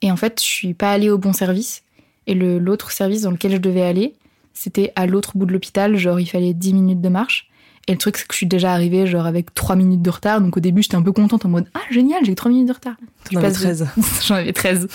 Et 0.00 0.10
en 0.10 0.16
fait, 0.16 0.40
je 0.40 0.46
suis 0.46 0.74
pas 0.74 0.90
allée 0.92 1.10
au 1.10 1.18
bon 1.18 1.32
service. 1.32 1.82
Et 2.26 2.34
l'autre 2.34 2.90
service 2.90 3.22
dans 3.22 3.30
lequel 3.30 3.52
je 3.52 3.56
devais 3.58 3.82
aller, 3.82 4.14
c'était 4.52 4.92
à 4.96 5.06
l'autre 5.06 5.36
bout 5.36 5.46
de 5.46 5.52
l'hôpital. 5.52 5.96
Genre, 5.96 6.18
il 6.20 6.26
fallait 6.26 6.54
10 6.54 6.74
minutes 6.74 7.00
de 7.00 7.08
marche. 7.08 7.48
Et 7.88 7.92
le 7.92 7.98
truc, 7.98 8.16
c'est 8.16 8.26
que 8.26 8.32
je 8.34 8.36
suis 8.38 8.46
déjà 8.46 8.72
arrivée 8.72 9.06
genre 9.06 9.26
avec 9.26 9.52
3 9.54 9.74
minutes 9.76 10.02
de 10.02 10.10
retard. 10.10 10.40
Donc 10.40 10.56
au 10.56 10.60
début, 10.60 10.82
j'étais 10.82 10.94
un 10.96 11.02
peu 11.02 11.12
contente 11.12 11.44
en 11.44 11.48
mode 11.48 11.66
Ah, 11.74 11.80
génial, 11.90 12.24
j'ai 12.24 12.34
3 12.34 12.50
minutes 12.50 12.68
de 12.68 12.72
retard. 12.72 12.94
T'en 13.30 13.38
avais 13.38 13.48
passe 13.48 13.58
de- 13.58 13.64
13. 13.64 13.88
J'en 14.26 14.34
avais 14.36 14.52
13. 14.52 14.88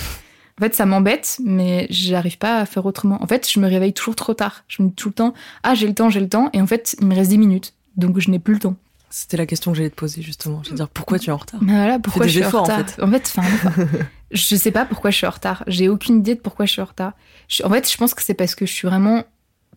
En 0.60 0.64
fait, 0.64 0.74
ça 0.74 0.86
m'embête, 0.86 1.38
mais 1.44 1.86
j'arrive 1.90 2.38
pas 2.38 2.60
à 2.60 2.66
faire 2.66 2.86
autrement. 2.86 3.22
En 3.22 3.28
fait, 3.28 3.48
je 3.52 3.60
me 3.60 3.68
réveille 3.68 3.94
toujours 3.94 4.16
trop 4.16 4.34
tard. 4.34 4.64
Je 4.68 4.82
me 4.82 4.88
dis 4.88 4.94
tout 4.96 5.10
le 5.10 5.14
temps, 5.14 5.34
ah, 5.64 5.76
j'ai 5.76 5.86
le 5.88 5.94
temps, 5.94 6.10
j'ai 6.10 6.20
le 6.22 6.30
temps. 6.30 6.50
Et 6.54 6.62
en 6.62 6.68
fait, 6.68 6.96
il 7.00 7.08
me 7.08 7.14
reste 7.16 7.30
10 7.30 7.38
minutes. 7.38 7.74
Donc, 7.98 8.20
je 8.20 8.32
n'ai 8.32 8.40
plus 8.40 8.54
le 8.56 8.60
temps. 8.62 8.76
C'était 9.10 9.38
la 9.38 9.46
question 9.46 9.72
que 9.72 9.78
j'allais 9.78 9.90
te 9.90 9.96
poser 9.96 10.22
justement. 10.22 10.62
Je 10.64 10.70
veux 10.72 10.76
dire, 10.76 10.90
pourquoi 10.90 11.18
tu 11.18 11.30
es 11.30 11.34
en 11.34 11.38
retard? 11.38 11.62
Mais 11.64 11.74
voilà, 11.74 11.98
pourquoi 12.00 12.26
des 12.26 12.32
je 12.32 12.40
suis 12.40 12.48
efforts, 12.48 12.70
en 12.70 12.74
en 12.74 12.78
retard. 12.78 13.08
En 13.08 13.12
fait, 13.12 13.34
enfin, 13.38 13.72
je 14.32 14.56
sais 14.56 14.72
pas 14.72 14.86
pourquoi 14.86 15.12
je 15.12 15.16
suis 15.18 15.26
en 15.28 15.30
retard. 15.32 15.64
J'ai 15.68 15.88
aucune 15.90 16.18
idée 16.18 16.36
de 16.36 16.42
pourquoi 16.42 16.66
je 16.66 16.72
suis 16.74 16.82
en 16.82 16.86
retard. 16.86 17.14
Je- 17.48 17.64
en 17.64 17.70
fait, 17.70 17.90
je 17.90 17.96
pense 17.98 18.14
que 18.14 18.22
c'est 18.22 18.34
parce 18.34 18.54
que 18.56 18.66
je 18.66 18.74
suis 18.74 18.88
vraiment 18.88 19.24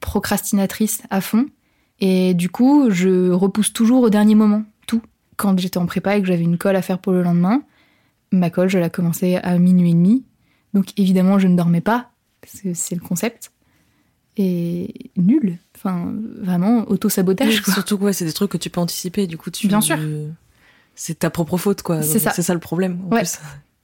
procrastinatrice 0.00 1.02
à 1.10 1.20
fond. 1.20 1.46
Et 2.00 2.34
du 2.34 2.48
coup, 2.48 2.90
je 2.90 3.30
repousse 3.30 3.72
toujours 3.72 4.02
au 4.02 4.10
dernier 4.10 4.34
moment, 4.34 4.64
tout. 4.86 5.02
Quand 5.36 5.58
j'étais 5.58 5.78
en 5.78 5.86
prépa 5.86 6.16
et 6.16 6.20
que 6.20 6.26
j'avais 6.26 6.42
une 6.42 6.58
colle 6.58 6.76
à 6.76 6.82
faire 6.82 6.98
pour 6.98 7.12
le 7.12 7.22
lendemain, 7.22 7.62
ma 8.32 8.50
colle, 8.50 8.68
je 8.68 8.78
la 8.78 8.90
commençais 8.90 9.36
à 9.36 9.58
minuit 9.58 9.90
et 9.90 9.94
demi. 9.94 10.24
Donc 10.74 10.86
évidemment, 10.98 11.38
je 11.38 11.46
ne 11.46 11.56
dormais 11.56 11.80
pas, 11.80 12.10
parce 12.40 12.60
que 12.60 12.74
c'est 12.74 12.94
le 12.94 13.00
concept. 13.00 13.52
Et 14.42 14.94
nul. 15.18 15.58
Enfin, 15.76 16.14
vraiment, 16.40 16.84
auto-sabotage. 16.88 17.62
Surtout 17.64 17.98
que 17.98 18.04
ouais, 18.04 18.12
c'est 18.14 18.24
des 18.24 18.32
trucs 18.32 18.50
que 18.50 18.56
tu 18.56 18.70
peux 18.70 18.80
anticiper. 18.80 19.26
Du 19.26 19.36
coup, 19.36 19.50
tu. 19.50 19.68
Bien 19.68 19.80
sûr. 19.82 19.98
C'est 20.94 21.18
ta 21.18 21.28
propre 21.30 21.58
faute, 21.58 21.82
quoi. 21.82 22.02
C'est 22.02 22.18
ça. 22.18 22.30
C'est 22.32 22.42
ça 22.42 22.54
le 22.54 22.60
problème. 22.60 23.00
en 23.06 23.14
Ouais. 23.14 23.20
plus. 23.20 23.38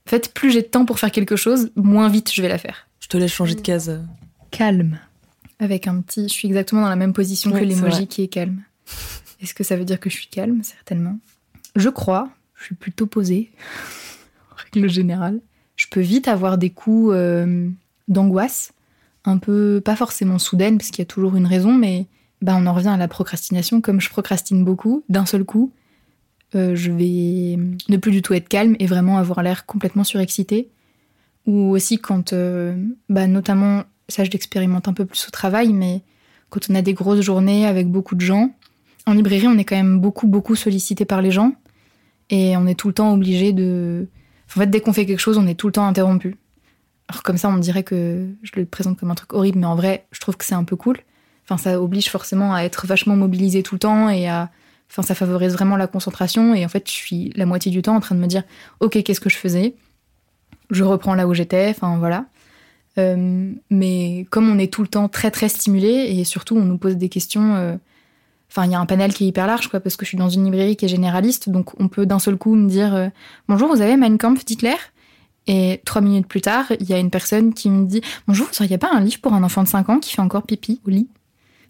En 0.06 0.10
fait, 0.10 0.32
plus 0.32 0.50
j'ai 0.52 0.62
de 0.62 0.66
temps 0.66 0.84
pour 0.86 0.98
faire 0.98 1.10
quelque 1.10 1.36
chose, 1.36 1.70
moins 1.74 2.08
vite 2.08 2.32
je 2.32 2.40
vais 2.40 2.48
la 2.48 2.58
faire. 2.58 2.86
Je 3.00 3.08
te 3.08 3.16
laisse 3.16 3.32
changer 3.32 3.54
de 3.54 3.60
case. 3.60 4.00
calme. 4.50 4.98
Avec 5.58 5.86
un 5.88 6.00
petit. 6.00 6.28
Je 6.28 6.32
suis 6.32 6.46
exactement 6.48 6.82
dans 6.82 6.88
la 6.88 6.96
même 6.96 7.12
position 7.12 7.50
Ouais, 7.50 7.66
que 7.66 7.74
vrai. 7.74 8.06
qui 8.06 8.22
est 8.22 8.28
calme. 8.28 8.62
Est-ce 9.42 9.52
que 9.52 9.64
ça 9.64 9.76
veut 9.76 9.84
dire 9.84 9.98
que 10.00 10.08
je 10.08 10.14
suis 10.16 10.28
calme? 10.28 10.62
Certainement. 10.62 11.18
Je 11.74 11.88
crois. 11.90 12.30
Je 12.54 12.64
suis 12.64 12.74
plutôt 12.74 13.06
posée. 13.06 13.50
en 14.52 14.56
règle 14.74 14.88
générale. 14.88 15.40
Je 15.76 15.86
peux 15.90 16.00
vite 16.00 16.28
avoir 16.28 16.56
des 16.56 16.70
coups 16.70 17.10
euh, 17.14 17.68
d'angoisse. 18.08 18.72
Un 19.26 19.38
peu. 19.38 19.82
Pas 19.84 19.96
forcément 19.96 20.38
soudaine, 20.38 20.78
parce 20.78 20.90
qu'il 20.90 21.00
y 21.00 21.02
a 21.02 21.06
toujours 21.06 21.36
une 21.36 21.46
raison, 21.46 21.72
mais. 21.72 22.06
Bah, 22.42 22.54
on 22.58 22.66
en 22.66 22.74
revient 22.74 22.88
à 22.88 22.96
la 22.96 23.08
procrastination. 23.08 23.80
Comme 23.80 24.00
je 24.00 24.10
procrastine 24.10 24.62
beaucoup, 24.62 25.02
d'un 25.08 25.24
seul 25.24 25.44
coup, 25.44 25.72
euh, 26.54 26.76
je 26.76 26.92
vais 26.92 27.58
ne 27.88 27.96
plus 27.96 28.12
du 28.12 28.22
tout 28.22 28.34
être 28.34 28.48
calme 28.48 28.76
et 28.78 28.86
vraiment 28.86 29.18
avoir 29.18 29.42
l'air 29.42 29.66
complètement 29.66 30.04
surexcité. 30.04 30.68
Ou 31.46 31.70
aussi 31.70 31.98
quand, 31.98 32.32
euh, 32.32 32.76
bah, 33.08 33.26
notamment, 33.26 33.84
ça 34.08 34.24
je 34.24 34.30
l'expérimente 34.30 34.88
un 34.88 34.92
peu 34.92 35.04
plus 35.04 35.26
au 35.26 35.30
travail, 35.30 35.72
mais 35.72 36.02
quand 36.50 36.60
on 36.70 36.74
a 36.74 36.82
des 36.82 36.94
grosses 36.94 37.20
journées 37.20 37.66
avec 37.66 37.88
beaucoup 37.88 38.14
de 38.14 38.20
gens, 38.20 38.54
en 39.06 39.12
librairie 39.12 39.46
on 39.46 39.58
est 39.58 39.64
quand 39.64 39.76
même 39.76 40.00
beaucoup 40.00 40.26
beaucoup 40.26 40.56
sollicité 40.56 41.04
par 41.04 41.22
les 41.22 41.30
gens 41.30 41.52
et 42.30 42.56
on 42.56 42.66
est 42.66 42.74
tout 42.74 42.88
le 42.88 42.94
temps 42.94 43.12
obligé 43.12 43.52
de... 43.52 44.08
En 44.50 44.60
fait, 44.60 44.66
dès 44.66 44.80
qu'on 44.80 44.92
fait 44.92 45.06
quelque 45.06 45.20
chose, 45.20 45.38
on 45.38 45.46
est 45.46 45.54
tout 45.54 45.66
le 45.66 45.72
temps 45.72 45.86
interrompu. 45.86 46.36
Alors 47.08 47.22
comme 47.22 47.36
ça, 47.38 47.48
on 47.48 47.58
dirait 47.58 47.84
que 47.84 48.28
je 48.42 48.52
le 48.56 48.66
présente 48.66 48.98
comme 48.98 49.10
un 49.10 49.14
truc 49.14 49.32
horrible, 49.32 49.58
mais 49.58 49.66
en 49.66 49.76
vrai, 49.76 50.06
je 50.10 50.20
trouve 50.20 50.36
que 50.36 50.44
c'est 50.44 50.54
un 50.54 50.64
peu 50.64 50.76
cool. 50.76 50.98
Enfin, 51.44 51.56
ça 51.56 51.80
oblige 51.80 52.10
forcément 52.10 52.54
à 52.54 52.62
être 52.62 52.86
vachement 52.86 53.16
mobilisé 53.16 53.62
tout 53.62 53.76
le 53.76 53.78
temps 53.80 54.08
et 54.10 54.28
à 54.28 54.50
Enfin, 54.90 55.02
ça 55.02 55.14
favorise 55.16 55.52
vraiment 55.52 55.76
la 55.76 55.88
concentration. 55.88 56.54
Et 56.54 56.64
en 56.64 56.68
fait, 56.68 56.88
je 56.88 56.92
suis 56.92 57.32
la 57.34 57.44
moitié 57.44 57.72
du 57.72 57.82
temps 57.82 57.96
en 57.96 58.00
train 58.00 58.14
de 58.14 58.20
me 58.20 58.26
dire, 58.26 58.44
ok, 58.80 59.02
qu'est-ce 59.02 59.20
que 59.20 59.28
je 59.28 59.36
faisais? 59.36 59.74
Je 60.70 60.84
reprends 60.84 61.14
là 61.14 61.26
où 61.26 61.34
j'étais. 61.34 61.68
Enfin, 61.70 61.98
voilà. 61.98 62.26
Euh, 62.98 63.52
mais 63.68 64.26
comme 64.30 64.48
on 64.48 64.58
est 64.58 64.72
tout 64.72 64.82
le 64.82 64.88
temps 64.88 65.08
très 65.08 65.30
très 65.30 65.48
stimulé 65.48 65.88
et 65.88 66.24
surtout 66.24 66.56
on 66.56 66.64
nous 66.64 66.78
pose 66.78 66.96
des 66.96 67.08
questions. 67.08 67.56
euh, 67.56 67.76
Enfin, 68.48 68.64
il 68.64 68.70
y 68.70 68.74
a 68.76 68.80
un 68.80 68.86
panel 68.86 69.12
qui 69.12 69.24
est 69.24 69.26
hyper 69.26 69.48
large, 69.48 69.68
quoi, 69.68 69.80
parce 69.80 69.96
que 69.96 70.04
je 70.04 70.10
suis 70.10 70.16
dans 70.16 70.28
une 70.28 70.44
librairie 70.44 70.76
qui 70.76 70.84
est 70.84 70.88
généraliste, 70.88 71.50
donc 71.50 71.78
on 71.80 71.88
peut 71.88 72.06
d'un 72.06 72.20
seul 72.20 72.36
coup 72.36 72.54
me 72.54 72.68
dire 72.68 72.94
euh, 72.94 73.08
Bonjour, 73.48 73.68
vous 73.68 73.82
avez 73.82 73.96
Mein 73.96 74.18
Kampf 74.18 74.44
d'Hitler 74.44 74.76
Et 75.46 75.80
trois 75.84 76.02
minutes 76.02 76.26
plus 76.26 76.40
tard, 76.40 76.72
il 76.80 76.88
y 76.88 76.92
a 76.92 76.98
une 76.98 77.10
personne 77.10 77.54
qui 77.54 77.70
me 77.70 77.86
dit 77.86 78.00
Bonjour, 78.26 78.46
vous 78.46 78.64
auriez 78.64 78.78
pas 78.78 78.90
un 78.92 79.00
livre 79.00 79.20
pour 79.20 79.32
un 79.32 79.42
enfant 79.42 79.62
de 79.62 79.68
5 79.68 79.88
ans 79.88 79.98
qui 79.98 80.12
fait 80.12 80.22
encore 80.22 80.42
pipi 80.42 80.80
au 80.86 80.90
lit? 80.90 81.08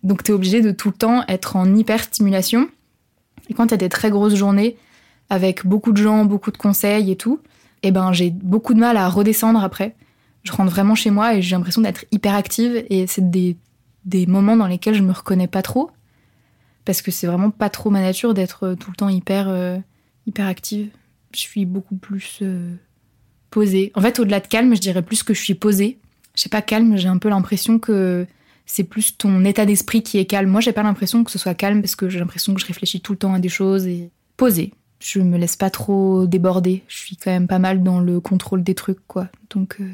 Donc 0.02 0.22
t'es 0.22 0.32
obligé 0.32 0.62
de 0.62 0.70
tout 0.70 0.88
le 0.88 0.94
temps 0.94 1.24
être 1.28 1.56
en 1.56 1.74
hyper 1.74 2.02
stimulation. 2.02 2.68
Et 3.48 3.54
quand 3.54 3.66
il 3.66 3.70
y 3.72 3.74
a 3.74 3.78
des 3.78 3.88
très 3.88 4.10
grosses 4.10 4.34
journées 4.34 4.76
avec 5.28 5.66
beaucoup 5.66 5.92
de 5.92 6.02
gens, 6.02 6.24
beaucoup 6.24 6.50
de 6.50 6.56
conseils 6.56 7.10
et 7.10 7.16
tout, 7.16 7.40
eh 7.82 7.90
ben 7.90 8.12
j'ai 8.12 8.30
beaucoup 8.30 8.74
de 8.74 8.78
mal 8.78 8.96
à 8.96 9.08
redescendre 9.08 9.62
après. 9.62 9.94
Je 10.42 10.52
rentre 10.52 10.70
vraiment 10.70 10.94
chez 10.94 11.10
moi 11.10 11.34
et 11.34 11.42
j'ai 11.42 11.56
l'impression 11.56 11.82
d'être 11.82 12.04
hyper 12.12 12.34
active 12.34 12.84
et 12.88 13.06
c'est 13.06 13.30
des, 13.30 13.56
des 14.04 14.26
moments 14.26 14.56
dans 14.56 14.68
lesquels 14.68 14.94
je 14.94 15.02
me 15.02 15.12
reconnais 15.12 15.48
pas 15.48 15.62
trop 15.62 15.90
parce 16.84 17.02
que 17.02 17.10
c'est 17.10 17.26
vraiment 17.26 17.50
pas 17.50 17.68
trop 17.68 17.90
ma 17.90 18.00
nature 18.00 18.32
d'être 18.32 18.74
tout 18.74 18.90
le 18.90 18.96
temps 18.96 19.08
hyper 19.08 19.48
euh, 19.48 19.76
hyper 20.26 20.46
active. 20.46 20.88
Je 21.34 21.40
suis 21.40 21.66
beaucoup 21.66 21.96
plus 21.96 22.38
euh, 22.42 22.74
posée. 23.50 23.92
En 23.94 24.00
fait, 24.00 24.18
au-delà 24.18 24.40
de 24.40 24.46
calme, 24.46 24.74
je 24.74 24.80
dirais 24.80 25.02
plus 25.02 25.22
que 25.22 25.34
je 25.34 25.42
suis 25.42 25.54
posée. 25.54 25.98
Je 26.34 26.42
sais 26.42 26.48
pas 26.48 26.62
calme, 26.62 26.96
j'ai 26.96 27.08
un 27.08 27.18
peu 27.18 27.28
l'impression 27.28 27.78
que 27.78 28.26
c'est 28.66 28.84
plus 28.84 29.16
ton 29.16 29.44
état 29.44 29.64
d'esprit 29.64 30.02
qui 30.02 30.18
est 30.18 30.26
calme. 30.26 30.50
Moi, 30.50 30.60
j'ai 30.60 30.72
pas 30.72 30.82
l'impression 30.82 31.24
que 31.24 31.30
ce 31.30 31.38
soit 31.38 31.54
calme 31.54 31.80
parce 31.80 31.96
que 31.96 32.08
j'ai 32.08 32.18
l'impression 32.18 32.52
que 32.54 32.60
je 32.60 32.66
réfléchis 32.66 33.00
tout 33.00 33.12
le 33.12 33.18
temps 33.18 33.32
à 33.34 33.38
des 33.38 33.48
choses 33.48 33.86
et 33.86 34.10
posée. 34.36 34.72
Je 34.98 35.20
me 35.20 35.38
laisse 35.38 35.56
pas 35.56 35.70
trop 35.70 36.26
déborder. 36.26 36.82
Je 36.88 36.96
suis 36.96 37.16
quand 37.16 37.30
même 37.30 37.46
pas 37.46 37.58
mal 37.58 37.82
dans 37.82 38.00
le 38.00 38.20
contrôle 38.20 38.62
des 38.62 38.74
trucs, 38.74 39.06
quoi. 39.06 39.28
Donc, 39.50 39.76
euh, 39.80 39.88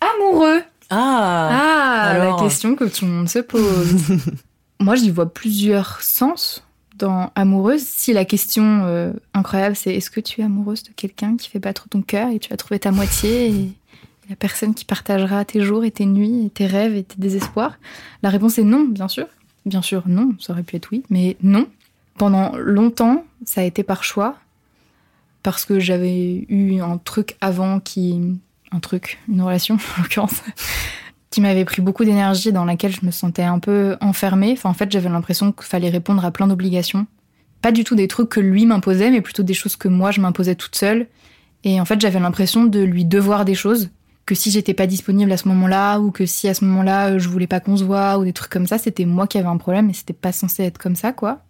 amoureux. 0.00 0.62
Ah, 0.90 1.48
Ah, 1.52 2.02
alors 2.10 2.38
la 2.38 2.42
question 2.42 2.74
que 2.74 2.84
tout 2.84 3.04
le 3.04 3.10
monde 3.12 3.28
se 3.28 3.38
pose. 3.40 3.94
Moi, 4.80 4.94
j'y 4.96 5.10
vois 5.10 5.32
plusieurs 5.32 6.00
sens 6.02 6.64
amoureuse. 7.34 7.82
Si 7.82 8.12
la 8.12 8.24
question 8.24 8.84
euh, 8.84 9.12
incroyable, 9.34 9.76
c'est 9.76 9.94
est-ce 9.94 10.10
que 10.10 10.20
tu 10.20 10.40
es 10.40 10.44
amoureuse 10.44 10.82
de 10.82 10.90
quelqu'un 10.90 11.36
qui 11.36 11.48
fait 11.48 11.58
battre 11.58 11.88
ton 11.88 12.02
cœur 12.02 12.30
et 12.30 12.38
tu 12.38 12.50
vas 12.50 12.56
trouver 12.56 12.78
ta 12.78 12.90
moitié 12.90 13.48
et 13.48 13.72
la 14.28 14.36
personne 14.36 14.74
qui 14.74 14.84
partagera 14.84 15.44
tes 15.44 15.60
jours 15.60 15.84
et 15.84 15.90
tes 15.90 16.06
nuits 16.06 16.46
et 16.46 16.50
tes 16.50 16.66
rêves 16.66 16.94
et 16.94 17.04
tes 17.04 17.16
désespoirs? 17.18 17.78
La 18.22 18.30
réponse 18.30 18.58
est 18.58 18.64
non, 18.64 18.84
bien 18.84 19.08
sûr. 19.08 19.26
Bien 19.66 19.82
sûr, 19.82 20.02
non. 20.06 20.34
Ça 20.40 20.52
aurait 20.52 20.62
pu 20.62 20.76
être 20.76 20.88
oui, 20.92 21.02
mais 21.10 21.36
non. 21.42 21.66
Pendant 22.16 22.56
longtemps, 22.56 23.24
ça 23.44 23.60
a 23.60 23.64
été 23.64 23.82
par 23.82 24.04
choix 24.04 24.36
parce 25.42 25.64
que 25.64 25.78
j'avais 25.78 26.46
eu 26.48 26.80
un 26.80 26.98
truc 26.98 27.36
avant 27.40 27.80
qui 27.80 28.20
un 28.70 28.80
truc, 28.80 29.18
une 29.28 29.42
relation 29.42 29.76
en 29.98 30.02
l'occurrence, 30.02 30.42
qui 31.30 31.40
m'avait 31.40 31.64
pris 31.64 31.82
beaucoup 31.82 32.04
d'énergie, 32.04 32.52
dans 32.52 32.64
laquelle 32.64 32.92
je 32.92 33.04
me 33.04 33.10
sentais 33.10 33.42
un 33.42 33.58
peu 33.58 33.96
enfermée. 34.00 34.52
Enfin, 34.52 34.70
en 34.70 34.74
fait, 34.74 34.90
j'avais 34.90 35.08
l'impression 35.08 35.52
qu'il 35.52 35.66
fallait 35.66 35.90
répondre 35.90 36.24
à 36.24 36.30
plein 36.30 36.46
d'obligations. 36.46 37.06
Pas 37.60 37.72
du 37.72 37.84
tout 37.84 37.94
des 37.94 38.08
trucs 38.08 38.28
que 38.28 38.40
lui 38.40 38.66
m'imposait, 38.66 39.10
mais 39.10 39.20
plutôt 39.20 39.42
des 39.42 39.54
choses 39.54 39.76
que 39.76 39.88
moi 39.88 40.10
je 40.10 40.20
m'imposais 40.20 40.54
toute 40.54 40.76
seule. 40.76 41.06
Et 41.64 41.80
en 41.80 41.84
fait, 41.84 42.00
j'avais 42.00 42.20
l'impression 42.20 42.64
de 42.64 42.80
lui 42.80 43.04
devoir 43.04 43.44
des 43.44 43.54
choses, 43.54 43.90
que 44.26 44.34
si 44.34 44.50
j'étais 44.50 44.74
pas 44.74 44.86
disponible 44.86 45.32
à 45.32 45.36
ce 45.36 45.48
moment-là, 45.48 45.98
ou 45.98 46.10
que 46.10 46.24
si 46.24 46.48
à 46.48 46.54
ce 46.54 46.64
moment-là 46.64 47.10
euh, 47.10 47.18
je 47.18 47.28
voulais 47.28 47.46
pas 47.46 47.60
qu'on 47.60 47.76
se 47.76 47.84
voit, 47.84 48.18
ou 48.18 48.24
des 48.24 48.32
trucs 48.32 48.50
comme 48.50 48.66
ça, 48.66 48.78
c'était 48.78 49.04
moi 49.04 49.26
qui 49.26 49.38
avais 49.38 49.48
un 49.48 49.56
problème 49.56 49.90
et 49.90 49.92
c'était 49.92 50.12
pas 50.12 50.32
censé 50.32 50.62
être 50.62 50.78
comme 50.78 50.96
ça, 50.96 51.12
quoi. 51.12 51.40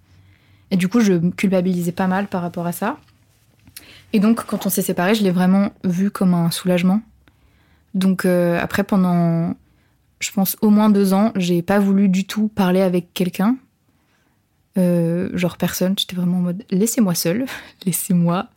Et 0.70 0.76
du 0.76 0.88
coup, 0.88 1.00
je 1.00 1.30
culpabilisais 1.30 1.92
pas 1.92 2.06
mal 2.06 2.26
par 2.26 2.42
rapport 2.42 2.66
à 2.66 2.72
ça. 2.72 2.98
Et 4.12 4.20
donc, 4.20 4.44
quand 4.44 4.66
on 4.66 4.70
s'est 4.70 4.82
séparés, 4.82 5.14
je 5.14 5.22
l'ai 5.22 5.30
vraiment 5.30 5.70
vu 5.84 6.10
comme 6.10 6.34
un 6.34 6.50
soulagement. 6.50 7.00
Donc, 7.94 8.24
euh, 8.24 8.58
après, 8.60 8.84
pendant, 8.84 9.54
je 10.20 10.30
pense, 10.32 10.56
au 10.60 10.70
moins 10.70 10.90
deux 10.90 11.12
ans, 11.12 11.32
j'ai 11.36 11.62
pas 11.62 11.78
voulu 11.78 12.08
du 12.08 12.26
tout 12.26 12.48
parler 12.48 12.80
avec 12.80 13.12
quelqu'un. 13.14 13.56
Euh, 14.76 15.30
genre 15.36 15.56
personne. 15.56 15.94
J'étais 15.98 16.14
vraiment 16.14 16.38
en 16.38 16.42
mode 16.42 16.64
laissez-moi 16.70 17.14
seule, 17.14 17.46
laissez-moi 17.84 18.48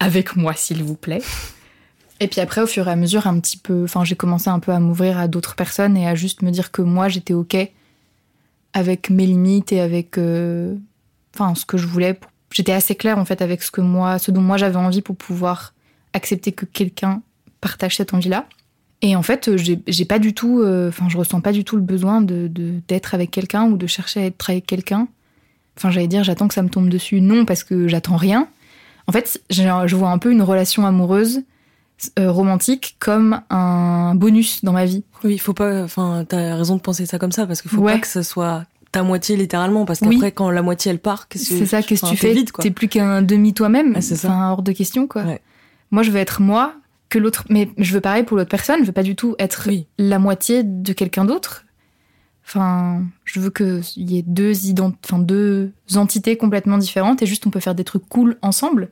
avec 0.00 0.36
moi, 0.36 0.54
s'il 0.54 0.82
vous 0.82 0.96
plaît. 0.96 1.22
Et 2.20 2.28
puis 2.28 2.40
après, 2.40 2.60
au 2.60 2.66
fur 2.66 2.88
et 2.88 2.90
à 2.90 2.96
mesure, 2.96 3.26
un 3.26 3.38
petit 3.40 3.56
peu. 3.56 3.84
Enfin, 3.84 4.04
j'ai 4.04 4.16
commencé 4.16 4.48
un 4.48 4.60
peu 4.60 4.72
à 4.72 4.80
m'ouvrir 4.80 5.18
à 5.18 5.28
d'autres 5.28 5.54
personnes 5.54 5.96
et 5.96 6.06
à 6.06 6.14
juste 6.14 6.42
me 6.42 6.50
dire 6.50 6.70
que 6.70 6.82
moi, 6.82 7.08
j'étais 7.08 7.34
OK 7.34 7.56
avec 8.72 9.10
mes 9.10 9.26
limites 9.26 9.72
et 9.72 9.80
avec. 9.80 10.18
euh, 10.18 10.74
ce 11.54 11.64
que 11.64 11.78
je 11.78 11.86
voulais. 11.86 12.18
J'étais 12.52 12.72
assez 12.72 12.94
claire, 12.94 13.18
en 13.18 13.24
fait, 13.24 13.42
avec 13.42 13.62
ce, 13.62 13.70
que 13.70 13.80
moi, 13.80 14.18
ce 14.18 14.30
dont 14.30 14.42
moi 14.42 14.56
j'avais 14.56 14.76
envie 14.76 15.02
pour 15.02 15.16
pouvoir 15.16 15.74
accepter 16.12 16.52
que 16.52 16.66
quelqu'un 16.66 17.22
partage 17.60 17.96
cette 17.96 18.12
envie-là. 18.12 18.46
Et 19.04 19.16
en 19.16 19.22
fait, 19.22 19.56
j'ai 19.56 19.80
j'ai 19.86 20.04
pas 20.04 20.18
du 20.18 20.32
tout. 20.32 20.60
euh, 20.60 20.88
Enfin, 20.88 21.08
je 21.08 21.16
ressens 21.18 21.40
pas 21.40 21.52
du 21.52 21.64
tout 21.64 21.76
le 21.76 21.82
besoin 21.82 22.20
de 22.20 22.48
d'être 22.88 23.14
avec 23.14 23.30
quelqu'un 23.30 23.64
ou 23.64 23.76
de 23.76 23.86
chercher 23.86 24.20
à 24.20 24.24
être 24.26 24.50
avec 24.50 24.66
quelqu'un. 24.66 25.08
Enfin, 25.76 25.90
j'allais 25.90 26.06
dire, 26.06 26.22
j'attends 26.22 26.48
que 26.48 26.54
ça 26.54 26.62
me 26.62 26.68
tombe 26.68 26.88
dessus. 26.88 27.20
Non, 27.20 27.44
parce 27.44 27.64
que 27.64 27.88
j'attends 27.88 28.16
rien. 28.16 28.46
En 29.08 29.12
fait, 29.12 29.40
je 29.50 29.94
vois 29.96 30.10
un 30.10 30.18
peu 30.18 30.30
une 30.30 30.42
relation 30.42 30.86
amoureuse 30.86 31.42
euh, 32.18 32.30
romantique 32.30 32.96
comme 33.00 33.40
un 33.50 34.14
bonus 34.14 34.64
dans 34.64 34.72
ma 34.72 34.84
vie. 34.84 35.02
oui, 35.24 35.34
il 35.34 35.38
faut 35.38 35.54
pas. 35.54 35.82
Enfin, 35.82 36.24
t'as 36.28 36.54
raison 36.56 36.76
de 36.76 36.80
penser 36.80 37.06
ça 37.06 37.18
comme 37.18 37.32
ça 37.32 37.46
parce 37.46 37.62
qu'il 37.62 37.70
faut 37.70 37.80
Ouais. 37.80 37.94
pas 37.94 37.98
que 38.00 38.06
ce 38.06 38.22
soit 38.22 38.64
ta 38.92 39.02
moitié 39.02 39.36
littéralement 39.36 39.84
parce 39.86 40.00
Oui. 40.02 40.10
qu'après 40.16 40.32
quand 40.32 40.50
la 40.50 40.62
moitié 40.62 40.90
elle 40.92 40.98
part, 40.98 41.26
qu'est-ce 41.28 41.48
que 41.48 41.58
C'est 41.58 41.66
ça, 41.66 41.82
qu'est-ce 41.82 42.02
que 42.02 42.10
tu 42.10 42.16
fais? 42.16 42.34
T'es 42.60 42.70
plus 42.70 42.88
qu'un 42.88 43.22
demi 43.22 43.54
toi-même? 43.54 43.94
Ouais, 43.94 44.00
c'est 44.02 44.16
ça. 44.16 44.28
Enfin, 44.28 44.50
hors 44.52 44.62
de 44.62 44.72
question, 44.72 45.06
quoi. 45.08 45.22
Ouais. 45.22 45.40
Moi, 45.90 46.02
je 46.02 46.10
veux 46.10 46.18
être 46.20 46.40
moi 46.42 46.74
que 47.12 47.18
l'autre. 47.18 47.44
Mais 47.50 47.68
je 47.78 47.92
veux 47.94 48.00
pareil 48.00 48.22
pour 48.24 48.36
l'autre 48.36 48.48
personne. 48.50 48.80
Je 48.80 48.86
veux 48.86 48.92
pas 48.92 49.02
du 49.02 49.14
tout 49.16 49.34
être 49.38 49.64
Oui. 49.68 49.86
la 49.98 50.18
moitié 50.18 50.62
de 50.64 50.92
quelqu'un 50.92 51.24
d'autre. 51.24 51.64
Enfin, 52.44 53.04
je 53.24 53.38
veux 53.40 53.50
qu'il 53.50 53.82
y 54.10 54.18
ait 54.18 54.24
deux, 54.26 54.52
ident- 54.52 54.94
enfin, 55.04 55.18
deux 55.18 55.72
entités 55.94 56.36
complètement 56.36 56.76
différentes 56.78 57.22
et 57.22 57.26
juste 57.26 57.46
on 57.46 57.50
peut 57.50 57.60
faire 57.60 57.74
des 57.74 57.84
trucs 57.84 58.08
cool 58.08 58.36
ensemble. 58.42 58.88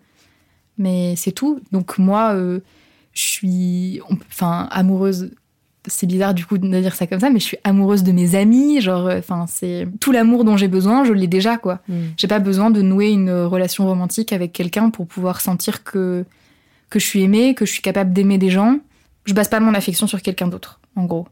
Mais 0.79 1.15
c'est 1.17 1.33
tout. 1.33 1.61
Donc 1.73 1.99
moi, 1.99 2.33
euh, 2.35 2.61
je 3.13 3.23
suis 3.23 4.01
enfin, 4.31 4.69
amoureuse. 4.71 5.31
C'est 5.87 6.07
bizarre 6.07 6.35
du 6.35 6.45
coup 6.45 6.59
de 6.59 6.69
dire 6.81 6.95
ça 6.95 7.07
comme 7.07 7.21
ça, 7.21 7.31
mais 7.31 7.41
je 7.41 7.45
suis 7.47 7.57
amoureuse 7.65 8.03
de 8.03 8.13
mes 8.13 8.35
amis. 8.35 8.81
Genre, 8.81 9.07
euh, 9.09 9.19
enfin, 9.19 9.47
c'est 9.49 9.89
tout 9.99 10.13
l'amour 10.13 10.45
dont 10.45 10.57
j'ai 10.57 10.69
besoin, 10.69 11.05
je 11.05 11.13
l'ai 11.13 11.27
déjà, 11.27 11.57
quoi. 11.57 11.81
Mm. 11.89 11.95
J'ai 12.19 12.29
pas 12.29 12.39
besoin 12.39 12.71
de 12.71 12.83
nouer 12.83 13.09
une 13.11 13.31
relation 13.33 13.87
romantique 13.87 14.33
avec 14.33 14.53
quelqu'un 14.53 14.91
pour 14.91 15.07
pouvoir 15.07 15.41
sentir 15.41 15.83
que, 15.83 16.25
que 16.91 16.99
je 16.99 17.07
suis 17.07 17.23
aimée, 17.23 17.55
que 17.55 17.65
je 17.65 17.73
suis 17.73 17.83
capable 17.83 18.13
d'aimer 18.13 18.39
des 18.39 18.51
gens. 18.51 18.79
Je 19.25 19.33
base 19.33 19.49
pas 19.49 19.61
mon 19.61 19.75
affection 19.75 20.07
sur 20.07 20.21
quelqu'un 20.23 20.49
d'autre, 20.49 20.81
en 20.97 21.05
gros. 21.05 21.29